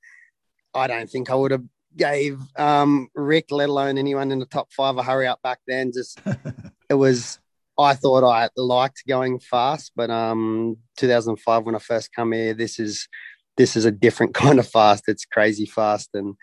I 0.74 0.88
don't 0.88 1.10
think 1.10 1.30
I 1.30 1.36
would 1.36 1.52
have 1.52 1.66
gave 1.96 2.40
um, 2.56 3.10
Rick, 3.16 3.52
let 3.52 3.70
alone 3.70 3.98
anyone 3.98 4.32
in 4.32 4.40
the 4.40 4.46
top 4.46 4.72
five, 4.72 4.98
a 4.98 5.04
hurry 5.04 5.28
up 5.28 5.42
back 5.42 5.60
then. 5.68 5.92
Just 5.94 6.22
it 6.90 6.94
was. 6.94 7.40
I 7.78 7.94
thought 7.94 8.24
I 8.24 8.50
liked 8.56 9.04
going 9.08 9.40
fast, 9.40 9.92
but 9.96 10.10
um, 10.10 10.78
2005 10.98 11.64
when 11.64 11.76
I 11.76 11.80
first 11.80 12.12
come 12.14 12.32
here, 12.32 12.54
this 12.54 12.80
is 12.80 13.08
this 13.56 13.76
is 13.76 13.86
a 13.86 13.92
different 13.92 14.34
kind 14.36 14.60
of 14.60 14.68
fast. 14.68 15.04
It's 15.08 15.26
crazy 15.26 15.66
fast, 15.66 16.10
and 16.14 16.36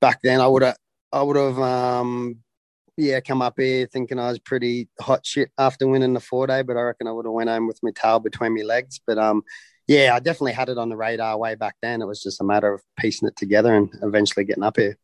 back 0.00 0.20
then 0.22 0.40
I 0.40 0.46
would 0.46 0.62
have 0.62 0.76
I 1.12 1.22
would 1.22 1.36
have 1.36 1.58
um, 1.58 2.38
yeah 2.96 3.20
come 3.20 3.40
up 3.42 3.54
here 3.58 3.86
thinking 3.86 4.18
I 4.18 4.28
was 4.28 4.38
pretty 4.38 4.88
hot 5.00 5.24
shit 5.24 5.50
after 5.58 5.86
winning 5.86 6.14
the 6.14 6.20
four 6.20 6.46
day, 6.46 6.62
but 6.62 6.76
I 6.76 6.82
reckon 6.82 7.08
I 7.08 7.12
would 7.12 7.26
have 7.26 7.32
went 7.32 7.50
home 7.50 7.66
with 7.66 7.80
my 7.82 7.90
tail 7.90 8.20
between 8.20 8.54
my 8.54 8.62
legs. 8.62 9.00
But 9.06 9.18
um, 9.18 9.42
yeah, 9.86 10.12
I 10.14 10.18
definitely 10.18 10.52
had 10.52 10.68
it 10.68 10.78
on 10.78 10.88
the 10.88 10.96
radar 10.96 11.38
way 11.38 11.54
back 11.54 11.76
then. 11.82 12.02
It 12.02 12.06
was 12.06 12.22
just 12.22 12.40
a 12.40 12.44
matter 12.44 12.72
of 12.72 12.82
piecing 12.98 13.28
it 13.28 13.36
together 13.36 13.74
and 13.74 13.90
eventually 14.02 14.44
getting 14.44 14.64
up 14.64 14.76
here. 14.76 14.98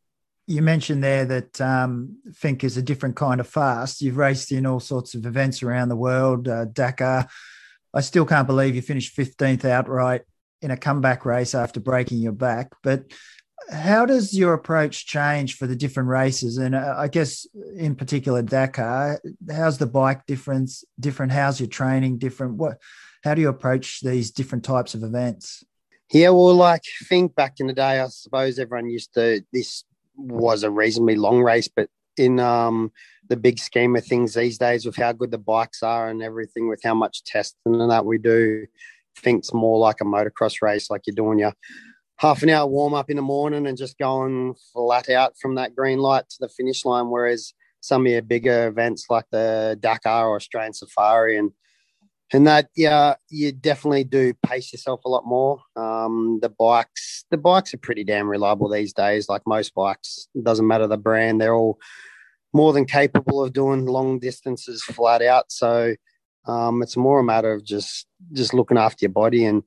You 0.51 0.63
mentioned 0.63 1.05
there 1.05 1.25
that 1.27 1.61
um, 1.61 2.17
Finke 2.33 2.65
is 2.65 2.77
a 2.77 2.83
different 2.83 3.15
kind 3.15 3.39
of 3.39 3.47
fast. 3.47 4.03
You've 4.03 4.17
raced 4.17 4.51
in 4.51 4.67
all 4.67 4.81
sorts 4.81 5.15
of 5.15 5.25
events 5.25 5.63
around 5.63 5.91
the 5.91 5.97
world, 5.97 6.49
uh, 6.49 6.65
Dakar. 6.65 7.29
I 7.95 8.01
still 8.01 8.27
can't 8.27 8.49
believe 8.49 8.75
you 8.75 8.83
finished 8.83 9.17
15th 9.17 9.65
outright 9.65 10.23
in 10.61 10.73
a 10.73 10.77
comeback 10.77 11.25
race 11.25 11.55
after 11.55 11.79
breaking 11.79 12.19
your 12.19 12.33
back. 12.33 12.73
But 12.83 13.13
how 13.71 14.05
does 14.07 14.37
your 14.37 14.55
approach 14.55 15.07
change 15.07 15.55
for 15.55 15.69
the 15.69 15.77
different 15.77 16.09
races? 16.09 16.59
And 16.59 16.75
uh, 16.75 16.97
I 16.99 17.07
guess 17.07 17.47
in 17.77 17.95
particular 17.95 18.43
Dakar, 18.43 19.21
how's 19.49 19.79
the 19.79 19.87
bike 19.87 20.27
difference 20.27 20.83
different? 20.99 21.31
How's 21.31 21.61
your 21.61 21.69
training 21.69 22.19
different? 22.19 22.57
What 22.57 22.79
how 23.23 23.35
do 23.35 23.41
you 23.41 23.51
approach 23.51 24.01
these 24.01 24.33
different 24.33 24.65
types 24.65 24.95
of 24.95 25.05
events? 25.05 25.63
Yeah, 26.13 26.31
well, 26.31 26.55
like 26.55 26.83
think 27.09 27.37
back 27.37 27.61
in 27.61 27.69
the 27.69 27.73
day, 27.73 28.01
I 28.01 28.09
suppose 28.09 28.59
everyone 28.59 28.91
used 28.91 29.15
to. 29.15 29.45
This 29.53 29.85
was 30.21 30.63
a 30.63 30.71
reasonably 30.71 31.17
long 31.17 31.43
race, 31.43 31.69
but 31.69 31.89
in 32.17 32.39
um, 32.41 32.93
the 33.29 33.37
big 33.37 33.59
scheme 33.59 33.97
of 33.97 34.05
things 34.05 34.35
these 34.35 34.59
days, 34.59 34.85
with 34.85 34.97
how 34.97 35.13
good 35.13 35.31
the 35.31 35.39
bikes 35.39 35.83
are 35.83 36.09
and 36.09 36.23
everything, 36.23 36.69
with 36.69 36.81
how 36.85 36.95
much 36.95 37.25
testing 37.25 37.81
and 37.81 37.91
that 37.91 38.05
we 38.05 38.19
do, 38.19 38.67
Finke's 39.17 39.53
more 39.53 39.79
like 39.79 40.01
a 40.01 40.05
motocross 40.05 40.63
race, 40.63 40.91
like 40.91 41.03
you're 41.07 41.15
doing 41.15 41.39
your 41.39 41.55
half 42.17 42.43
an 42.43 42.51
hour 42.51 42.67
warm 42.67 42.93
up 42.93 43.09
in 43.09 43.17
the 43.17 43.23
morning 43.23 43.67
and 43.67 43.79
just 43.79 43.99
going 43.99 44.55
flat 44.75 45.09
out 45.09 45.33
from 45.41 45.55
that 45.55 45.75
green 45.75 45.99
light 45.99 46.29
to 46.29 46.37
the 46.41 46.49
finish 46.49 46.85
line. 46.85 47.09
Whereas 47.09 47.55
some 47.81 48.05
of 48.05 48.13
your 48.13 48.23
bigger 48.23 48.69
events 48.69 49.07
like 49.09 49.25
the 49.31 49.79
Dakar 49.81 50.29
or 50.29 50.37
Australian 50.37 50.75
Safari 50.75 51.39
and 51.39 51.53
and 52.33 52.47
that 52.47 52.69
yeah 52.77 53.15
you 53.29 53.53
definitely 53.53 54.05
do 54.05 54.33
pace 54.47 54.73
yourself 54.73 55.01
a 55.05 55.09
lot 55.09 55.27
more. 55.27 55.61
Um, 55.77 56.39
the 56.43 56.49
bikes 56.49 57.25
the 57.31 57.39
bikes 57.39 57.75
are 57.75 57.79
pretty 57.79 58.05
damn 58.05 58.29
reliable 58.29 58.69
these 58.69 58.93
days. 58.93 59.29
Like 59.29 59.43
most 59.47 59.75
bikes 59.75 60.29
doesn't 60.43 60.67
matter 60.67 60.87
the 60.87 60.97
brand 60.97 61.41
they're 61.41 61.55
all 61.55 61.79
more 62.53 62.73
than 62.73 62.85
capable 62.85 63.45
of 63.45 63.53
doing 63.53 63.87
long 63.87 64.19
distances 64.19 64.83
flat 64.83 65.23
out. 65.23 65.53
So 65.53 65.95
um, 66.47 66.83
it's 66.83 66.97
more 66.97 67.21
a 67.21 67.25
matter 67.25 67.53
of 67.53 67.65
just 67.65 68.07
just 68.33 68.55
looking 68.55 68.79
after 68.79 69.05
your 69.05 69.13
body. 69.13 69.45
And 69.45 69.63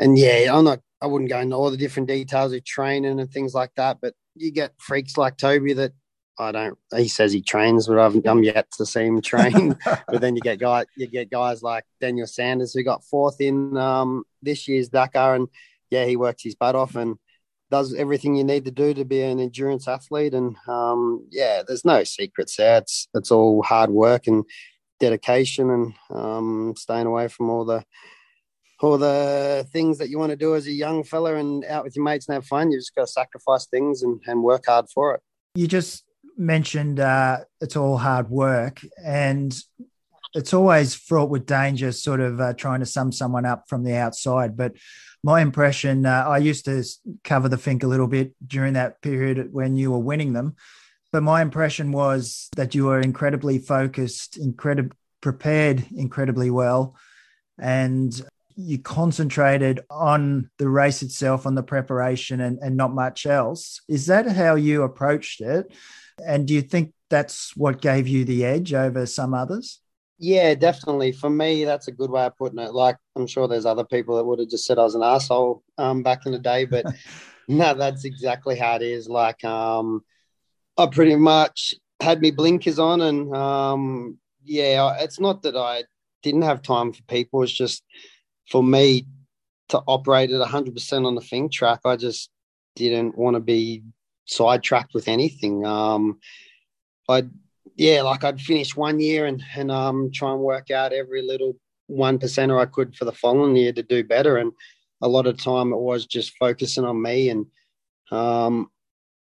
and 0.00 0.18
yeah 0.18 0.56
i'm 0.56 0.64
not 0.64 0.80
i 1.00 1.06
wouldn't 1.06 1.30
go 1.30 1.38
into 1.38 1.54
all 1.54 1.70
the 1.70 1.76
different 1.76 2.08
details 2.08 2.52
of 2.52 2.64
training 2.64 3.20
and 3.20 3.30
things 3.30 3.54
like 3.54 3.70
that 3.76 3.98
but 4.00 4.14
you 4.34 4.50
get 4.50 4.72
freaks 4.78 5.16
like 5.16 5.36
toby 5.36 5.72
that 5.72 5.92
I 6.38 6.52
don't. 6.52 6.78
He 6.96 7.08
says 7.08 7.32
he 7.32 7.42
trains, 7.42 7.86
but 7.86 7.98
I've 7.98 8.24
I'm 8.26 8.42
yet 8.42 8.70
to 8.78 8.86
see 8.86 9.04
him 9.04 9.20
train. 9.20 9.76
but 9.84 10.20
then 10.20 10.36
you 10.36 10.42
get 10.42 10.58
guy 10.58 10.86
you 10.96 11.06
get 11.06 11.30
guys 11.30 11.62
like 11.62 11.84
Daniel 12.00 12.26
Sanders 12.26 12.72
who 12.72 12.82
got 12.82 13.04
fourth 13.04 13.40
in 13.40 13.76
um, 13.76 14.24
this 14.42 14.66
year's 14.66 14.88
Dakar, 14.88 15.34
and 15.34 15.48
yeah, 15.90 16.06
he 16.06 16.16
works 16.16 16.42
his 16.42 16.54
butt 16.54 16.74
off 16.74 16.96
and 16.96 17.16
does 17.70 17.94
everything 17.94 18.34
you 18.34 18.44
need 18.44 18.64
to 18.64 18.70
do 18.70 18.92
to 18.94 19.04
be 19.04 19.22
an 19.22 19.38
endurance 19.38 19.86
athlete. 19.86 20.34
And 20.34 20.56
um, 20.66 21.26
yeah, 21.30 21.62
there's 21.66 21.84
no 21.84 22.04
secrets 22.04 22.56
there. 22.56 22.78
It's 22.78 23.08
it's 23.14 23.30
all 23.30 23.62
hard 23.62 23.90
work 23.90 24.26
and 24.26 24.44
dedication 24.98 25.70
and 25.70 25.94
um, 26.10 26.74
staying 26.76 27.06
away 27.06 27.28
from 27.28 27.50
all 27.50 27.64
the 27.64 27.84
all 28.80 28.96
the 28.96 29.66
things 29.72 29.98
that 29.98 30.08
you 30.08 30.18
want 30.18 30.30
to 30.30 30.36
do 30.36 30.54
as 30.54 30.66
a 30.66 30.72
young 30.72 31.04
fella 31.04 31.34
and 31.36 31.64
out 31.66 31.84
with 31.84 31.96
your 31.96 32.04
mates 32.04 32.28
and 32.28 32.34
have 32.34 32.46
fun. 32.46 32.70
You 32.70 32.78
just 32.78 32.94
got 32.94 33.06
to 33.06 33.12
sacrifice 33.12 33.66
things 33.66 34.02
and, 34.02 34.20
and 34.26 34.42
work 34.42 34.64
hard 34.66 34.86
for 34.88 35.14
it. 35.14 35.20
You 35.54 35.66
just 35.66 36.04
mentioned 36.40 36.98
uh, 36.98 37.40
it's 37.60 37.76
all 37.76 37.98
hard 37.98 38.30
work 38.30 38.80
and 39.04 39.54
it's 40.34 40.54
always 40.54 40.94
fraught 40.94 41.28
with 41.28 41.46
danger, 41.46 41.92
sort 41.92 42.20
of 42.20 42.40
uh, 42.40 42.52
trying 42.54 42.80
to 42.80 42.86
sum 42.86 43.12
someone 43.12 43.44
up 43.44 43.68
from 43.68 43.82
the 43.82 43.96
outside. 43.96 44.56
But 44.56 44.74
my 45.22 45.40
impression, 45.40 46.06
uh, 46.06 46.24
I 46.26 46.38
used 46.38 46.64
to 46.64 46.84
cover 47.24 47.48
the 47.48 47.56
Finke 47.56 47.84
a 47.84 47.88
little 47.88 48.06
bit 48.06 48.34
during 48.46 48.74
that 48.74 49.02
period 49.02 49.52
when 49.52 49.76
you 49.76 49.90
were 49.90 49.98
winning 49.98 50.32
them. 50.32 50.56
But 51.12 51.24
my 51.24 51.42
impression 51.42 51.90
was 51.90 52.48
that 52.56 52.74
you 52.74 52.86
were 52.86 53.00
incredibly 53.00 53.58
focused, 53.58 54.36
incredibly 54.36 54.96
prepared, 55.20 55.84
incredibly 55.94 56.50
well, 56.50 56.96
and 57.58 58.18
you 58.56 58.78
concentrated 58.78 59.80
on 59.90 60.50
the 60.58 60.68
race 60.68 61.02
itself, 61.02 61.46
on 61.46 61.54
the 61.54 61.62
preparation, 61.62 62.40
and, 62.40 62.58
and 62.60 62.76
not 62.76 62.94
much 62.94 63.26
else. 63.26 63.80
Is 63.88 64.06
that 64.06 64.26
how 64.30 64.54
you 64.54 64.82
approached 64.82 65.40
it? 65.40 65.72
And 66.24 66.46
do 66.46 66.54
you 66.54 66.62
think 66.62 66.92
that's 67.08 67.56
what 67.56 67.80
gave 67.80 68.08
you 68.08 68.24
the 68.24 68.44
edge 68.44 68.72
over 68.72 69.06
some 69.06 69.34
others? 69.34 69.80
Yeah, 70.18 70.54
definitely. 70.54 71.12
For 71.12 71.30
me, 71.30 71.64
that's 71.64 71.88
a 71.88 71.92
good 71.92 72.10
way 72.10 72.26
of 72.26 72.36
putting 72.36 72.58
it. 72.58 72.74
Like, 72.74 72.96
I'm 73.16 73.26
sure 73.26 73.48
there's 73.48 73.66
other 73.66 73.84
people 73.84 74.16
that 74.16 74.24
would 74.24 74.38
have 74.38 74.50
just 74.50 74.66
said 74.66 74.78
I 74.78 74.82
was 74.82 74.94
an 74.94 75.02
asshole 75.02 75.62
um, 75.78 76.02
back 76.02 76.26
in 76.26 76.32
the 76.32 76.38
day, 76.38 76.66
but 76.66 76.84
no, 77.48 77.72
that's 77.74 78.04
exactly 78.04 78.56
how 78.56 78.76
it 78.76 78.82
is. 78.82 79.08
Like, 79.08 79.42
um, 79.44 80.04
I 80.76 80.86
pretty 80.86 81.16
much 81.16 81.74
had 82.00 82.20
me 82.20 82.30
blinkers 82.30 82.78
on, 82.78 83.00
and 83.00 83.34
um, 83.34 84.18
yeah, 84.44 84.96
it's 85.00 85.18
not 85.18 85.42
that 85.42 85.56
I 85.56 85.84
didn't 86.22 86.42
have 86.42 86.62
time 86.62 86.92
for 86.92 87.02
people. 87.04 87.42
It's 87.42 87.52
just 87.52 87.82
for 88.50 88.62
me 88.62 89.06
to 89.70 89.78
operate 89.86 90.30
at 90.30 90.46
100% 90.46 91.06
on 91.06 91.14
the 91.14 91.20
Finke 91.22 91.52
track. 91.52 91.80
I 91.84 91.96
just 91.96 92.30
didn't 92.76 93.16
want 93.16 93.34
to 93.34 93.40
be 93.40 93.84
sidetracked 94.30 94.94
with 94.94 95.08
anything. 95.08 95.64
Um, 95.66 96.20
I 97.10 97.24
yeah, 97.76 98.02
like 98.02 98.24
I'd 98.24 98.40
finish 98.40 98.76
one 98.76 99.00
year 99.00 99.26
and 99.26 99.42
and 99.56 99.70
um 99.70 100.10
try 100.12 100.32
and 100.32 100.40
work 100.40 100.70
out 100.70 100.92
every 100.92 101.22
little 101.22 101.56
one 101.86 102.18
percenter 102.18 102.60
I 102.60 102.66
could 102.66 102.94
for 102.94 103.04
the 103.04 103.12
following 103.12 103.56
year 103.56 103.72
to 103.72 103.82
do 103.82 104.04
better. 104.04 104.36
And 104.36 104.52
a 105.02 105.08
lot 105.08 105.26
of 105.26 105.38
time 105.38 105.72
it 105.72 105.78
was 105.78 106.06
just 106.06 106.36
focusing 106.38 106.84
on 106.84 107.00
me 107.00 107.30
and 107.30 107.46
um 108.10 108.70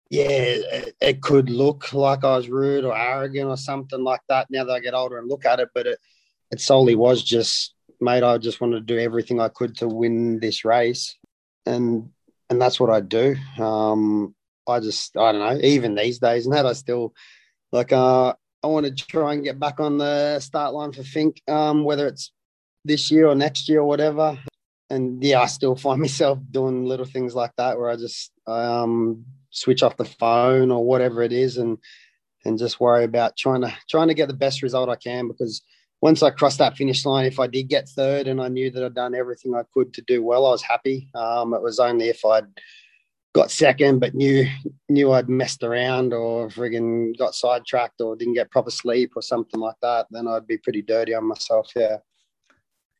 yeah, 0.08 0.28
it, 0.28 0.96
it 1.00 1.20
could 1.20 1.50
look 1.50 1.92
like 1.92 2.22
I 2.22 2.36
was 2.36 2.48
rude 2.48 2.84
or 2.84 2.96
arrogant 2.96 3.48
or 3.48 3.56
something 3.56 4.04
like 4.04 4.20
that 4.28 4.46
now 4.50 4.62
that 4.62 4.72
I 4.72 4.78
get 4.80 4.94
older 4.94 5.18
and 5.18 5.28
look 5.28 5.44
at 5.44 5.58
it, 5.60 5.70
but 5.74 5.86
it 5.86 5.98
it 6.52 6.60
solely 6.60 6.94
was 6.94 7.22
just 7.22 7.74
mate, 8.00 8.22
I 8.22 8.38
just 8.38 8.60
wanted 8.60 8.76
to 8.86 8.94
do 8.94 9.00
everything 9.00 9.40
I 9.40 9.48
could 9.48 9.76
to 9.78 9.88
win 9.88 10.38
this 10.38 10.64
race. 10.64 11.16
And 11.66 12.10
and 12.48 12.60
that's 12.62 12.78
what 12.78 12.90
I 12.90 13.00
do. 13.00 13.36
Um 13.58 14.34
I 14.66 14.80
just 14.80 15.16
I 15.16 15.32
don't 15.32 15.40
know, 15.40 15.66
even 15.66 15.94
these 15.94 16.18
days 16.18 16.46
and 16.46 16.54
that 16.54 16.66
I 16.66 16.72
still 16.72 17.14
like 17.72 17.92
uh, 17.92 18.34
I 18.62 18.66
want 18.66 18.86
to 18.86 19.06
try 19.06 19.32
and 19.32 19.44
get 19.44 19.58
back 19.58 19.80
on 19.80 19.98
the 19.98 20.40
start 20.40 20.74
line 20.74 20.92
for 20.92 21.02
Finke, 21.02 21.48
um, 21.48 21.84
whether 21.84 22.06
it's 22.06 22.32
this 22.84 23.10
year 23.10 23.28
or 23.28 23.34
next 23.34 23.68
year 23.68 23.80
or 23.80 23.88
whatever. 23.88 24.38
And 24.88 25.22
yeah, 25.22 25.40
I 25.40 25.46
still 25.46 25.76
find 25.76 26.00
myself 26.06 26.38
doing 26.50 26.84
little 26.84 27.06
things 27.06 27.34
like 27.34 27.52
that 27.56 27.78
where 27.78 27.90
I 27.90 27.96
just 27.96 28.32
um, 28.46 29.24
switch 29.50 29.82
off 29.82 29.96
the 29.96 30.04
phone 30.04 30.70
or 30.70 30.84
whatever 30.84 31.22
it 31.22 31.32
is, 31.32 31.58
and 31.58 31.78
and 32.44 32.58
just 32.58 32.80
worry 32.80 33.04
about 33.04 33.36
trying 33.36 33.62
to 33.62 33.72
trying 33.88 34.08
to 34.08 34.14
get 34.14 34.28
the 34.28 34.34
best 34.34 34.62
result 34.62 34.88
I 34.88 34.96
can 34.96 35.28
because 35.28 35.62
once 36.02 36.22
I 36.22 36.30
crossed 36.30 36.58
that 36.58 36.76
finish 36.76 37.04
line, 37.06 37.24
if 37.24 37.40
I 37.40 37.46
did 37.46 37.68
get 37.68 37.88
third 37.88 38.28
and 38.28 38.40
I 38.40 38.48
knew 38.48 38.70
that 38.70 38.84
I'd 38.84 38.94
done 38.94 39.14
everything 39.14 39.54
I 39.54 39.62
could 39.72 39.94
to 39.94 40.02
do 40.02 40.22
well, 40.22 40.46
I 40.46 40.50
was 40.50 40.62
happy. 40.62 41.08
Um, 41.14 41.54
it 41.54 41.62
was 41.62 41.78
only 41.78 42.08
if 42.08 42.24
I'd 42.24 42.46
got 43.36 43.50
second, 43.50 43.98
but 44.00 44.14
knew 44.14 44.48
knew 44.88 45.12
I'd 45.12 45.28
messed 45.28 45.62
around 45.62 46.14
or 46.14 46.48
friggin' 46.48 47.16
got 47.18 47.34
sidetracked 47.34 48.00
or 48.00 48.16
didn't 48.16 48.34
get 48.34 48.50
proper 48.50 48.70
sleep 48.70 49.12
or 49.14 49.22
something 49.22 49.60
like 49.60 49.76
that, 49.82 50.06
then 50.10 50.26
I'd 50.26 50.46
be 50.46 50.56
pretty 50.56 50.80
dirty 50.80 51.14
on 51.14 51.28
myself. 51.28 51.70
Yeah. 51.76 51.98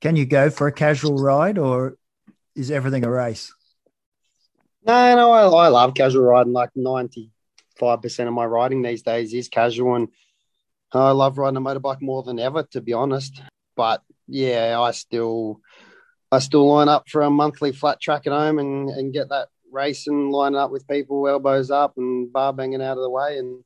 Can 0.02 0.14
you 0.14 0.26
go 0.26 0.50
for 0.50 0.66
a 0.66 0.72
casual 0.72 1.16
ride 1.16 1.56
or 1.56 1.96
is 2.54 2.70
everything 2.70 3.04
a 3.04 3.10
race? 3.10 3.52
No, 4.84 5.16
no, 5.16 5.32
I, 5.32 5.66
I 5.66 5.68
love 5.68 5.94
casual 5.94 6.24
riding. 6.24 6.52
Like 6.52 6.70
ninety 6.76 7.32
five 7.78 8.02
percent 8.02 8.28
of 8.28 8.34
my 8.34 8.44
riding 8.44 8.82
these 8.82 9.02
days 9.02 9.32
is 9.32 9.48
casual, 9.48 9.96
and 9.96 10.08
I 10.92 11.12
love 11.12 11.38
riding 11.38 11.56
a 11.56 11.60
motorbike 11.60 12.02
more 12.02 12.22
than 12.22 12.38
ever, 12.38 12.62
to 12.72 12.80
be 12.82 12.92
honest. 12.92 13.40
But 13.74 14.02
yeah, 14.28 14.78
I 14.78 14.90
still 14.90 15.60
I 16.30 16.40
still 16.40 16.66
line 16.68 16.88
up 16.88 17.08
for 17.08 17.22
a 17.22 17.30
monthly 17.30 17.72
flat 17.72 18.00
track 18.00 18.26
at 18.26 18.32
home 18.32 18.58
and, 18.58 18.90
and 18.90 19.14
get 19.14 19.30
that 19.30 19.48
racing, 19.76 20.30
lining 20.30 20.58
up 20.58 20.72
with 20.72 20.88
people, 20.88 21.28
elbows 21.28 21.70
up 21.70 21.94
and 21.96 22.32
bar 22.32 22.52
banging 22.52 22.82
out 22.82 22.96
of 22.96 23.02
the 23.02 23.10
way. 23.10 23.38
And 23.38 23.62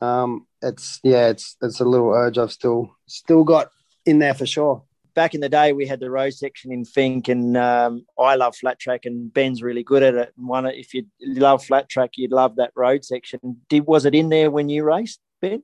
um, 0.00 0.46
it's 0.60 1.00
yeah, 1.02 1.28
it's 1.28 1.56
it's 1.62 1.80
a 1.80 1.84
little 1.84 2.10
urge 2.10 2.36
I've 2.36 2.52
still 2.52 2.94
still 3.06 3.44
got 3.44 3.70
in 4.04 4.18
there 4.18 4.34
for 4.34 4.46
sure. 4.46 4.82
Back 5.14 5.34
in 5.34 5.40
the 5.40 5.48
day, 5.48 5.72
we 5.72 5.86
had 5.86 6.00
the 6.00 6.10
road 6.10 6.34
section 6.34 6.70
in 6.70 6.84
Finke, 6.84 7.30
and 7.30 7.56
um, 7.56 8.04
I 8.18 8.34
love 8.34 8.54
flat 8.54 8.78
track, 8.78 9.06
and 9.06 9.32
Ben's 9.32 9.62
really 9.62 9.82
good 9.82 10.02
at 10.02 10.14
it. 10.14 10.34
And 10.36 10.46
one, 10.46 10.66
if 10.66 10.92
you 10.92 11.06
love 11.22 11.64
flat 11.64 11.88
track, 11.88 12.10
you'd 12.16 12.32
love 12.32 12.56
that 12.56 12.72
road 12.76 13.02
section. 13.02 13.62
Did 13.70 13.86
was 13.86 14.04
it 14.04 14.14
in 14.14 14.28
there 14.28 14.50
when 14.50 14.68
you 14.68 14.84
raced, 14.84 15.20
Ben? 15.40 15.62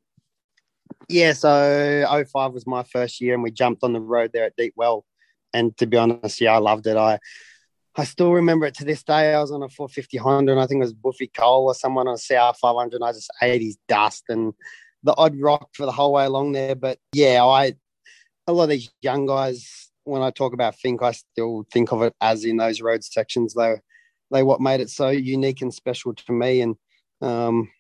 Yeah, 1.08 1.34
so 1.34 2.06
05 2.32 2.52
was 2.52 2.66
my 2.66 2.82
first 2.84 3.20
year, 3.20 3.34
and 3.34 3.42
we 3.42 3.50
jumped 3.50 3.84
on 3.84 3.92
the 3.92 4.00
road 4.00 4.30
there 4.32 4.44
at 4.44 4.56
Deep 4.56 4.72
Well. 4.74 5.04
And 5.52 5.76
to 5.76 5.86
be 5.86 5.98
honest, 5.98 6.40
yeah, 6.40 6.54
I 6.54 6.58
loved 6.58 6.86
it. 6.86 6.96
I 6.96 7.18
I 7.96 8.04
still 8.04 8.32
remember 8.32 8.66
it 8.66 8.74
to 8.76 8.84
this 8.84 9.02
day. 9.02 9.34
I 9.34 9.40
was 9.40 9.52
on 9.52 9.62
a 9.62 9.68
450 9.68 10.16
Honda, 10.16 10.52
and 10.52 10.60
I 10.60 10.66
think 10.66 10.80
it 10.80 10.84
was 10.84 10.94
Buffy 10.94 11.26
Cole 11.26 11.66
or 11.66 11.74
someone 11.74 12.08
on 12.08 12.14
a 12.14 12.16
CR 12.16 12.56
500. 12.58 12.94
And 12.94 13.04
I 13.04 13.12
just 13.12 13.30
ate 13.42 13.60
his 13.60 13.76
dust 13.86 14.24
and 14.28 14.54
the 15.02 15.14
odd 15.16 15.38
rock 15.38 15.68
for 15.74 15.84
the 15.84 15.92
whole 15.92 16.12
way 16.12 16.24
along 16.24 16.52
there. 16.52 16.74
But 16.74 16.98
yeah, 17.12 17.44
I 17.44 17.74
a 18.46 18.52
lot 18.52 18.64
of 18.64 18.70
these 18.70 18.90
young 19.02 19.26
guys, 19.26 19.90
when 20.04 20.22
I 20.22 20.30
talk 20.30 20.52
about 20.52 20.74
Finke, 20.82 21.02
I 21.02 21.12
still 21.12 21.66
think 21.72 21.92
of 21.92 22.02
it 22.02 22.14
as 22.20 22.44
in 22.44 22.56
those 22.56 22.80
road 22.80 23.04
sections. 23.04 23.54
They 23.54 23.76
they 24.30 24.42
what 24.42 24.60
made 24.60 24.80
it 24.80 24.90
so 24.90 25.10
unique 25.10 25.60
and 25.60 25.72
special 25.72 26.14
to 26.14 26.32
me. 26.32 26.62
And 26.62 26.76
um, 27.20 27.70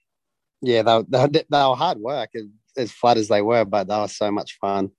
yeah, 0.60 0.82
they, 0.82 1.02
they, 1.08 1.26
they 1.28 1.44
were 1.50 1.74
hard 1.74 1.98
work, 1.98 2.30
as 2.76 2.92
flat 2.92 3.16
as 3.16 3.28
they 3.28 3.42
were, 3.42 3.64
but 3.64 3.88
they 3.88 3.96
were 3.96 4.08
so 4.08 4.30
much 4.30 4.58
fun. 4.60 4.90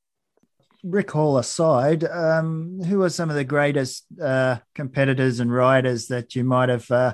Rick 0.83 1.11
Hall 1.11 1.37
aside, 1.37 2.03
um, 2.03 2.81
who 2.83 3.01
are 3.03 3.09
some 3.09 3.29
of 3.29 3.35
the 3.35 3.45
greatest 3.45 4.05
uh, 4.21 4.57
competitors 4.75 5.39
and 5.39 5.53
riders 5.53 6.07
that 6.07 6.35
you 6.35 6.43
might 6.43 6.69
have 6.69 6.89
uh, 6.91 7.13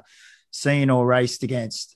seen 0.51 0.89
or 0.89 1.05
raced 1.05 1.43
against? 1.43 1.95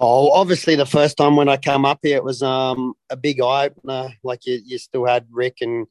Oh, 0.00 0.30
obviously, 0.32 0.74
the 0.74 0.84
first 0.84 1.16
time 1.16 1.36
when 1.36 1.48
I 1.48 1.56
came 1.56 1.84
up 1.84 2.00
here, 2.02 2.16
it 2.16 2.24
was 2.24 2.42
um, 2.42 2.94
a 3.08 3.16
big 3.16 3.40
eye 3.40 3.66
opener. 3.66 4.10
Like 4.24 4.44
you, 4.44 4.60
you 4.64 4.78
still 4.78 5.06
had 5.06 5.26
Rick 5.30 5.58
and 5.60 5.86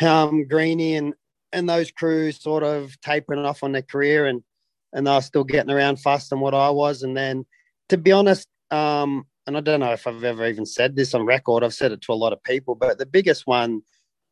um, 0.00 0.46
Greeny 0.46 0.94
and 0.94 1.14
and 1.52 1.68
those 1.68 1.90
crews 1.90 2.40
sort 2.40 2.62
of 2.62 3.00
tapering 3.00 3.44
off 3.44 3.62
on 3.64 3.72
their 3.72 3.82
career, 3.82 4.26
and 4.26 4.44
and 4.92 5.06
they 5.06 5.10
were 5.10 5.20
still 5.20 5.44
getting 5.44 5.72
around 5.72 5.96
faster 5.96 6.36
than 6.36 6.40
what 6.40 6.54
I 6.54 6.70
was. 6.70 7.02
And 7.02 7.16
then, 7.16 7.44
to 7.88 7.96
be 7.96 8.12
honest, 8.12 8.46
um, 8.70 9.26
and 9.48 9.56
I 9.56 9.60
don't 9.60 9.80
know 9.80 9.92
if 9.92 10.06
I've 10.06 10.22
ever 10.22 10.46
even 10.46 10.64
said 10.66 10.94
this 10.94 11.14
on 11.14 11.26
record. 11.26 11.64
I've 11.64 11.74
said 11.74 11.90
it 11.90 12.02
to 12.02 12.12
a 12.12 12.14
lot 12.14 12.32
of 12.32 12.42
people, 12.44 12.76
but 12.76 12.98
the 12.98 13.06
biggest 13.06 13.48
one 13.48 13.82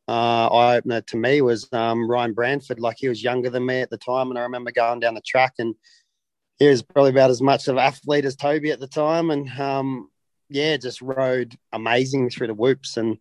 uh, 0.07 0.47
eye 0.47 0.77
opener 0.77 1.01
to 1.01 1.17
me 1.17 1.41
was 1.41 1.71
um, 1.71 2.09
Ryan 2.09 2.33
Branford. 2.33 2.79
Like 2.79 2.97
he 2.99 3.09
was 3.09 3.23
younger 3.23 3.49
than 3.49 3.65
me 3.65 3.81
at 3.81 3.89
the 3.89 3.97
time, 3.97 4.29
and 4.29 4.37
I 4.37 4.43
remember 4.43 4.71
going 4.71 4.99
down 4.99 5.15
the 5.15 5.21
track, 5.21 5.53
and 5.59 5.75
he 6.59 6.67
was 6.67 6.81
probably 6.81 7.11
about 7.11 7.29
as 7.29 7.41
much 7.41 7.67
of 7.67 7.75
an 7.75 7.83
athlete 7.83 8.25
as 8.25 8.35
Toby 8.35 8.71
at 8.71 8.79
the 8.79 8.87
time, 8.87 9.31
and 9.31 9.49
um, 9.59 10.09
yeah, 10.49 10.77
just 10.77 11.01
rode 11.01 11.55
amazing 11.71 12.29
through 12.29 12.47
the 12.47 12.53
whoops. 12.53 12.97
And 12.97 13.17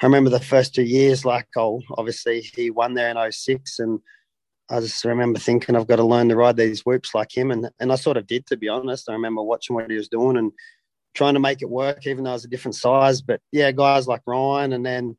I 0.00 0.06
remember 0.06 0.30
the 0.30 0.40
first 0.40 0.74
two 0.74 0.84
years, 0.84 1.24
like 1.24 1.48
oh, 1.56 1.82
obviously 1.96 2.40
he 2.40 2.70
won 2.70 2.94
there 2.94 3.10
in 3.10 3.32
06 3.32 3.78
and 3.78 4.00
I 4.68 4.80
just 4.80 5.04
remember 5.04 5.38
thinking 5.38 5.76
I've 5.76 5.86
got 5.86 5.96
to 5.96 6.04
learn 6.04 6.28
to 6.28 6.36
ride 6.36 6.56
these 6.56 6.84
whoops 6.84 7.14
like 7.14 7.36
him, 7.36 7.50
and 7.50 7.70
and 7.78 7.92
I 7.92 7.96
sort 7.96 8.16
of 8.16 8.26
did 8.26 8.46
to 8.46 8.56
be 8.56 8.68
honest. 8.68 9.08
I 9.08 9.12
remember 9.12 9.42
watching 9.42 9.76
what 9.76 9.90
he 9.90 9.96
was 9.96 10.08
doing 10.08 10.36
and 10.36 10.52
trying 11.14 11.34
to 11.34 11.40
make 11.40 11.62
it 11.62 11.70
work, 11.70 12.06
even 12.06 12.24
though 12.24 12.30
it 12.30 12.34
was 12.34 12.44
a 12.44 12.48
different 12.48 12.74
size. 12.74 13.22
But 13.22 13.40
yeah, 13.52 13.70
guys 13.70 14.08
like 14.08 14.22
Ryan, 14.26 14.72
and 14.72 14.84
then 14.84 15.16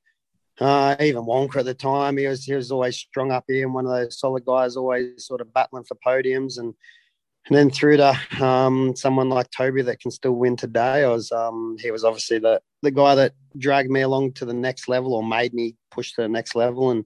uh, 0.60 0.96
even 1.00 1.24
Wonka 1.24 1.58
at 1.58 1.66
the 1.66 1.74
time, 1.74 2.18
he 2.18 2.28
was 2.28 2.44
he 2.44 2.54
was 2.54 2.72
always 2.72 2.98
strong 2.98 3.32
up 3.32 3.46
here 3.48 3.66
and 3.66 3.74
one 3.74 3.86
of 3.86 3.92
those 3.92 4.20
solid 4.20 4.46
guys, 4.46 4.76
always 4.76 5.26
sort 5.26 5.42
of 5.42 5.54
battling 5.54 5.84
for 5.84 5.98
podiums 6.06 6.58
and 6.58 6.74
and 7.48 7.58
then 7.58 7.70
through 7.70 7.98
to 7.98 8.20
um, 8.42 8.96
someone 8.96 9.30
like 9.30 9.50
Toby 9.52 9.82
that 9.84 10.02
can 10.02 10.12
still 10.12 10.34
win 10.34 10.56
today. 10.56 11.04
I 11.04 11.08
was 11.08 11.32
um, 11.32 11.78
he 11.80 11.92
was 11.92 12.04
obviously 12.04 12.40
the 12.40 12.62
the 12.82 12.92
guy 12.92 13.16
that 13.16 13.34
dragged 13.58 13.90
me 13.90 14.02
along 14.02 14.34
to 14.34 14.46
the 14.46 14.54
next 14.54 14.88
level 14.88 15.14
or 15.14 15.24
made 15.24 15.54
me 15.54 15.76
push 15.92 16.14
to 16.14 16.22
the 16.22 16.28
next 16.28 16.56
level. 16.56 16.92
And 16.92 17.06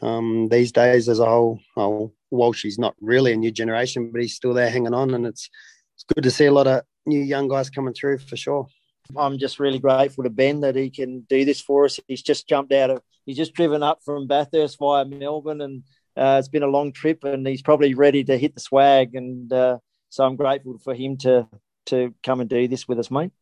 um, 0.00 0.48
these 0.48 0.72
days, 0.72 1.06
there's 1.06 1.18
a 1.18 1.26
whole 1.26 1.60
oh, 1.76 2.12
Walsh. 2.30 2.62
He's 2.62 2.78
not 2.78 2.94
really 3.00 3.32
a 3.32 3.36
new 3.36 3.50
generation, 3.50 4.10
but 4.10 4.22
he's 4.22 4.34
still 4.34 4.54
there 4.54 4.70
hanging 4.70 4.94
on, 4.94 5.14
and 5.14 5.26
it's 5.26 5.50
it's 5.94 6.04
good 6.14 6.22
to 6.22 6.30
see 6.30 6.46
a 6.46 6.52
lot 6.52 6.66
of 6.66 6.82
new 7.04 7.20
young 7.20 7.48
guys 7.48 7.68
coming 7.68 7.94
through 7.94 8.18
for 8.18 8.36
sure. 8.36 8.66
I'm 9.16 9.38
just 9.38 9.60
really 9.60 9.78
grateful 9.78 10.24
to 10.24 10.30
Ben 10.30 10.60
that 10.60 10.76
he 10.76 10.90
can 10.90 11.20
do 11.28 11.44
this 11.44 11.60
for 11.60 11.84
us. 11.84 12.00
He's 12.08 12.22
just 12.22 12.48
jumped 12.48 12.72
out 12.72 12.90
of, 12.90 13.02
he's 13.26 13.36
just 13.36 13.54
driven 13.54 13.82
up 13.82 14.00
from 14.04 14.26
Bathurst 14.26 14.78
via 14.78 15.04
Melbourne, 15.04 15.60
and 15.60 15.82
uh, 16.16 16.36
it's 16.38 16.48
been 16.48 16.62
a 16.62 16.68
long 16.68 16.92
trip, 16.92 17.24
and 17.24 17.46
he's 17.46 17.62
probably 17.62 17.94
ready 17.94 18.24
to 18.24 18.36
hit 18.36 18.54
the 18.54 18.60
swag. 18.60 19.14
And 19.14 19.52
uh, 19.52 19.78
so 20.08 20.24
I'm 20.24 20.36
grateful 20.36 20.78
for 20.78 20.94
him 20.94 21.16
to 21.18 21.48
to 21.86 22.14
come 22.22 22.40
and 22.40 22.48
do 22.48 22.68
this 22.68 22.86
with 22.86 22.98
us, 22.98 23.10
mate. 23.10 23.32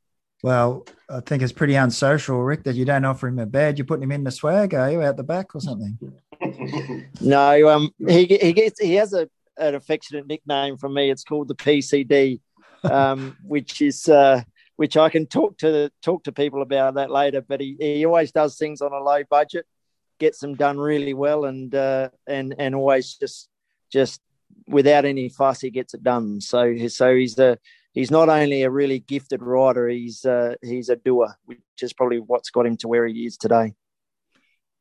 Well, 0.43 0.87
I 1.11 1.21
think 1.21 1.43
it's 1.43 1.53
pretty 1.53 1.75
unsocial, 1.75 2.41
Rick, 2.41 2.63
that 2.65 2.77
you 2.77 2.85
don't 2.85 3.05
offer 3.05 3.27
him 3.27 3.41
a 3.41 3.47
bed. 3.47 3.77
You're 3.77 3.87
putting 3.87 4.05
him 4.05 4.13
in 4.13 4.23
the 4.23 4.31
swag, 4.31 4.73
are 4.73 4.91
you, 4.91 5.03
out 5.03 5.17
the 5.17 5.25
back 5.25 5.55
or 5.55 5.61
something? 5.61 5.99
no, 7.21 7.69
um, 7.69 7.91
he 8.07 8.27
he 8.27 8.53
gets 8.53 8.81
he 8.81 8.95
has 8.95 9.13
a 9.13 9.29
an 9.57 9.75
affectionate 9.75 10.29
nickname 10.29 10.77
from 10.77 10.95
me. 10.95 11.11
It's 11.11 11.25
called 11.25 11.49
the 11.49 11.57
PCD, 11.57 12.41
um, 12.85 13.37
which 13.43 13.83
is. 13.83 14.09
Uh, 14.09 14.43
which 14.79 14.97
I 14.97 15.09
can 15.09 15.27
talk 15.27 15.59
to 15.59 15.91
talk 16.03 16.23
to 16.25 16.33
people 16.33 16.63
about 16.63 16.95
that 16.95 17.11
later. 17.11 17.41
But 17.43 17.61
he, 17.61 17.77
he 17.81 18.07
always 18.07 18.31
does 18.31 18.57
things 18.57 18.81
on 18.81 18.93
a 18.93 19.03
low 19.03 19.25
budget, 19.29 19.67
gets 20.21 20.39
them 20.39 20.55
done 20.55 20.79
really 20.79 21.15
well, 21.15 21.47
and 21.47 21.75
uh, 21.75 22.11
and 22.29 22.55
and 22.59 22.77
always 22.77 23.15
just 23.15 23.49
just 23.93 24.21
without 24.69 25.05
any 25.05 25.29
fuss, 25.31 25.61
he 25.61 25.71
gets 25.71 25.95
it 25.95 26.05
done. 26.05 26.41
So 26.41 26.87
so 26.87 27.13
he's 27.17 27.37
a 27.41 27.59
he's 27.93 28.13
not 28.13 28.29
only 28.29 28.63
a 28.63 28.71
really 28.71 29.01
gifted 29.01 29.43
rider, 29.43 29.89
he's 29.89 30.25
uh, 30.25 30.55
he's 30.63 30.91
a 30.91 30.97
doer, 30.97 31.35
which 31.47 31.59
is 31.83 31.93
probably 31.93 32.21
what's 32.21 32.51
got 32.51 32.67
him 32.67 32.77
to 32.79 32.89
where 32.89 33.07
he 33.07 33.27
is 33.27 33.37
today. 33.37 33.75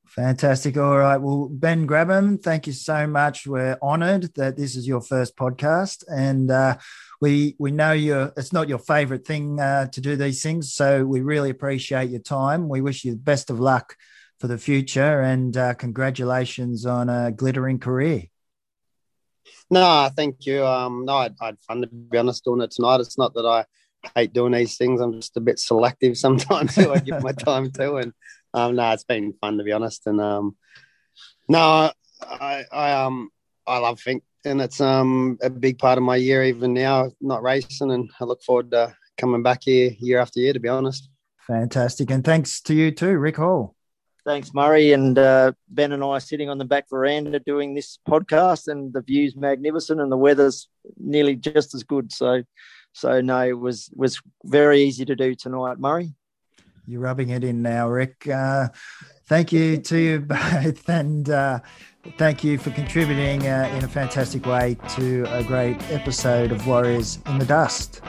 Fantastic. 0.07 0.77
All 0.77 0.97
right. 0.97 1.17
Well, 1.17 1.49
Ben 1.51 1.87
Grabham, 1.87 2.41
thank 2.41 2.65
you 2.65 2.73
so 2.73 3.05
much. 3.07 3.45
We're 3.45 3.77
honoured 3.81 4.33
that 4.35 4.55
this 4.55 4.75
is 4.75 4.87
your 4.87 5.01
first 5.01 5.35
podcast, 5.35 6.03
and 6.07 6.49
uh, 6.49 6.77
we 7.19 7.55
we 7.59 7.71
know 7.71 7.91
you 7.91 8.31
it's 8.37 8.53
not 8.53 8.69
your 8.69 8.79
favourite 8.79 9.25
thing 9.25 9.59
uh, 9.59 9.87
to 9.87 10.01
do 10.01 10.15
these 10.15 10.41
things, 10.41 10.73
so 10.73 11.05
we 11.05 11.21
really 11.21 11.49
appreciate 11.49 12.09
your 12.09 12.21
time. 12.21 12.69
We 12.69 12.81
wish 12.81 13.03
you 13.03 13.11
the 13.11 13.17
best 13.17 13.49
of 13.49 13.59
luck 13.59 13.95
for 14.39 14.47
the 14.47 14.57
future, 14.57 15.21
and 15.21 15.55
uh, 15.55 15.73
congratulations 15.73 16.85
on 16.85 17.09
a 17.09 17.31
glittering 17.31 17.79
career. 17.79 18.23
No, 19.69 20.09
thank 20.15 20.45
you. 20.45 20.65
Um, 20.65 21.05
no, 21.05 21.13
I, 21.13 21.29
had 21.41 21.59
fun 21.59 21.81
to 21.81 21.87
be 21.87 22.17
honest 22.17 22.45
doing 22.45 22.61
it 22.61 22.71
tonight. 22.71 23.01
It's 23.01 23.17
not 23.17 23.33
that 23.33 23.45
I 23.45 23.65
hate 24.15 24.33
doing 24.33 24.53
these 24.53 24.77
things. 24.77 25.01
I'm 25.01 25.13
just 25.13 25.35
a 25.37 25.41
bit 25.41 25.59
selective 25.59 26.17
sometimes 26.17 26.75
who 26.75 26.91
I 26.91 26.99
give 26.99 27.21
my 27.21 27.31
time 27.33 27.71
to, 27.71 27.95
and 27.97 28.13
um, 28.57 28.75
no, 28.75 28.91
it's 28.91 29.03
been 29.03 29.33
fun 29.39 29.57
to 29.57 29.63
be 29.63 29.71
honest. 29.71 30.07
And 30.07 30.19
um, 30.19 30.55
no, 31.47 31.91
I, 32.21 32.65
I 32.71 32.91
um, 32.93 33.29
I 33.65 33.77
love 33.77 33.99
Finke, 33.99 34.23
and 34.45 34.61
it's 34.61 34.81
um 34.81 35.37
a 35.41 35.49
big 35.49 35.77
part 35.77 35.97
of 35.97 36.03
my 36.03 36.15
year 36.15 36.43
even 36.43 36.73
now, 36.73 37.11
not 37.21 37.43
racing, 37.43 37.91
and 37.91 38.09
I 38.19 38.25
look 38.25 38.41
forward 38.43 38.71
to 38.71 38.95
coming 39.17 39.43
back 39.43 39.61
here 39.63 39.91
year 39.99 40.19
after 40.19 40.39
year. 40.39 40.53
To 40.53 40.59
be 40.59 40.69
honest. 40.69 41.09
Fantastic, 41.45 42.11
and 42.11 42.25
thanks 42.25 42.61
to 42.61 42.73
you 42.73 42.91
too, 42.91 43.17
Rick 43.17 43.37
Hall. 43.37 43.75
Thanks, 44.25 44.53
Murray. 44.53 44.91
And 44.91 45.17
uh, 45.17 45.53
Ben 45.69 45.93
and 45.93 46.03
I 46.03 46.07
are 46.07 46.19
sitting 46.19 46.49
on 46.49 46.57
the 46.57 46.65
back 46.65 46.89
veranda 46.89 47.39
doing 47.39 47.73
this 47.73 47.97
podcast, 48.05 48.67
and 48.67 48.91
the 48.91 49.01
view's 49.01 49.37
magnificent, 49.37 50.01
and 50.01 50.11
the 50.11 50.17
weather's 50.17 50.67
nearly 50.97 51.37
just 51.37 51.73
as 51.73 51.83
good. 51.83 52.11
So, 52.11 52.43
so 52.91 53.21
no, 53.21 53.47
it 53.47 53.57
was 53.57 53.89
was 53.95 54.19
very 54.43 54.81
easy 54.81 55.05
to 55.05 55.15
do 55.15 55.35
tonight, 55.35 55.79
Murray. 55.79 56.13
You're 56.89 57.01
rubbing 57.01 57.29
it 57.29 57.43
in 57.43 57.61
now, 57.61 57.89
Rick. 57.89 58.29
Uh, 58.29 58.69
thank 59.25 59.51
you 59.51 59.77
to 59.77 59.97
you 59.97 60.19
both, 60.21 60.87
and 60.89 61.29
uh, 61.29 61.59
thank 62.17 62.45
you 62.45 62.57
for 62.57 62.69
contributing 62.71 63.45
uh, 63.45 63.69
in 63.75 63.83
a 63.83 63.89
fantastic 63.89 64.45
way 64.45 64.77
to 64.95 65.25
a 65.35 65.43
great 65.43 65.75
episode 65.91 66.53
of 66.53 66.65
Warriors 66.65 67.19
in 67.25 67.39
the 67.39 67.45
Dust. 67.45 67.99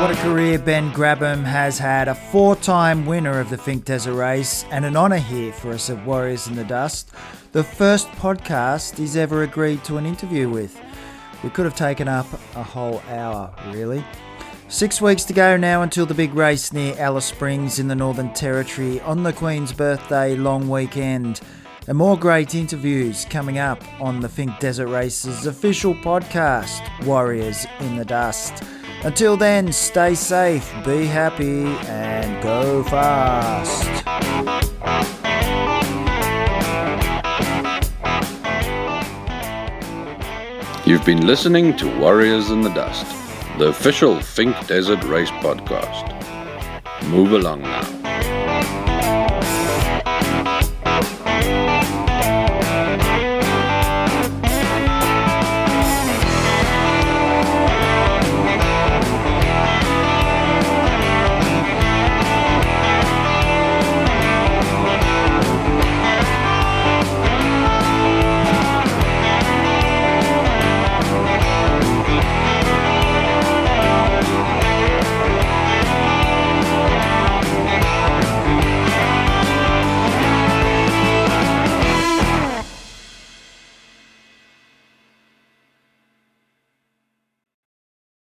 What 0.00 0.10
a 0.10 0.16
career 0.22 0.58
Ben 0.58 0.90
Grabham 0.92 1.44
has 1.44 1.78
had, 1.78 2.08
a 2.08 2.14
four 2.14 2.56
time 2.56 3.04
winner 3.04 3.38
of 3.38 3.50
the 3.50 3.56
Finke 3.56 3.84
Desert 3.84 4.14
Race, 4.14 4.64
and 4.70 4.86
an 4.86 4.96
honour 4.96 5.18
here 5.18 5.52
for 5.52 5.72
us 5.72 5.90
at 5.90 6.02
Warriors 6.06 6.46
in 6.46 6.56
the 6.56 6.64
Dust. 6.64 7.10
The 7.52 7.64
first 7.64 8.08
podcast 8.12 8.96
he's 8.96 9.14
ever 9.14 9.42
agreed 9.42 9.84
to 9.84 9.98
an 9.98 10.06
interview 10.06 10.48
with. 10.48 10.80
We 11.42 11.50
could 11.50 11.64
have 11.64 11.74
taken 11.76 12.08
up 12.08 12.26
a 12.54 12.62
whole 12.62 13.02
hour, 13.08 13.54
really. 13.72 14.04
Six 14.68 15.00
weeks 15.00 15.24
to 15.24 15.32
go 15.32 15.56
now 15.56 15.82
until 15.82 16.06
the 16.06 16.14
big 16.14 16.34
race 16.34 16.72
near 16.72 16.94
Alice 16.96 17.24
Springs 17.24 17.78
in 17.78 17.88
the 17.88 17.94
Northern 17.96 18.32
Territory 18.34 19.00
on 19.00 19.22
the 19.22 19.32
Queen's 19.32 19.72
birthday 19.72 20.36
long 20.36 20.68
weekend. 20.68 21.40
And 21.88 21.98
more 21.98 22.16
great 22.16 22.54
interviews 22.54 23.26
coming 23.28 23.58
up 23.58 23.82
on 24.00 24.20
the 24.20 24.28
Finke 24.28 24.60
Desert 24.60 24.86
Races 24.86 25.46
official 25.46 25.94
podcast, 25.94 26.82
Warriors 27.04 27.66
in 27.80 27.96
the 27.96 28.04
Dust. 28.04 28.62
Until 29.02 29.36
then, 29.36 29.72
stay 29.72 30.14
safe, 30.14 30.72
be 30.84 31.06
happy, 31.06 31.64
and 31.64 32.42
go 32.42 32.84
fast. 32.84 34.06
You've 40.90 41.06
been 41.06 41.24
listening 41.24 41.76
to 41.76 42.00
Warriors 42.00 42.50
in 42.50 42.62
the 42.62 42.70
Dust, 42.70 43.06
the 43.58 43.68
official 43.68 44.16
Finke 44.16 44.66
Desert 44.66 45.04
Race 45.04 45.30
podcast. 45.30 46.10
Move 47.08 47.30
along 47.30 47.62
now. 47.62 47.99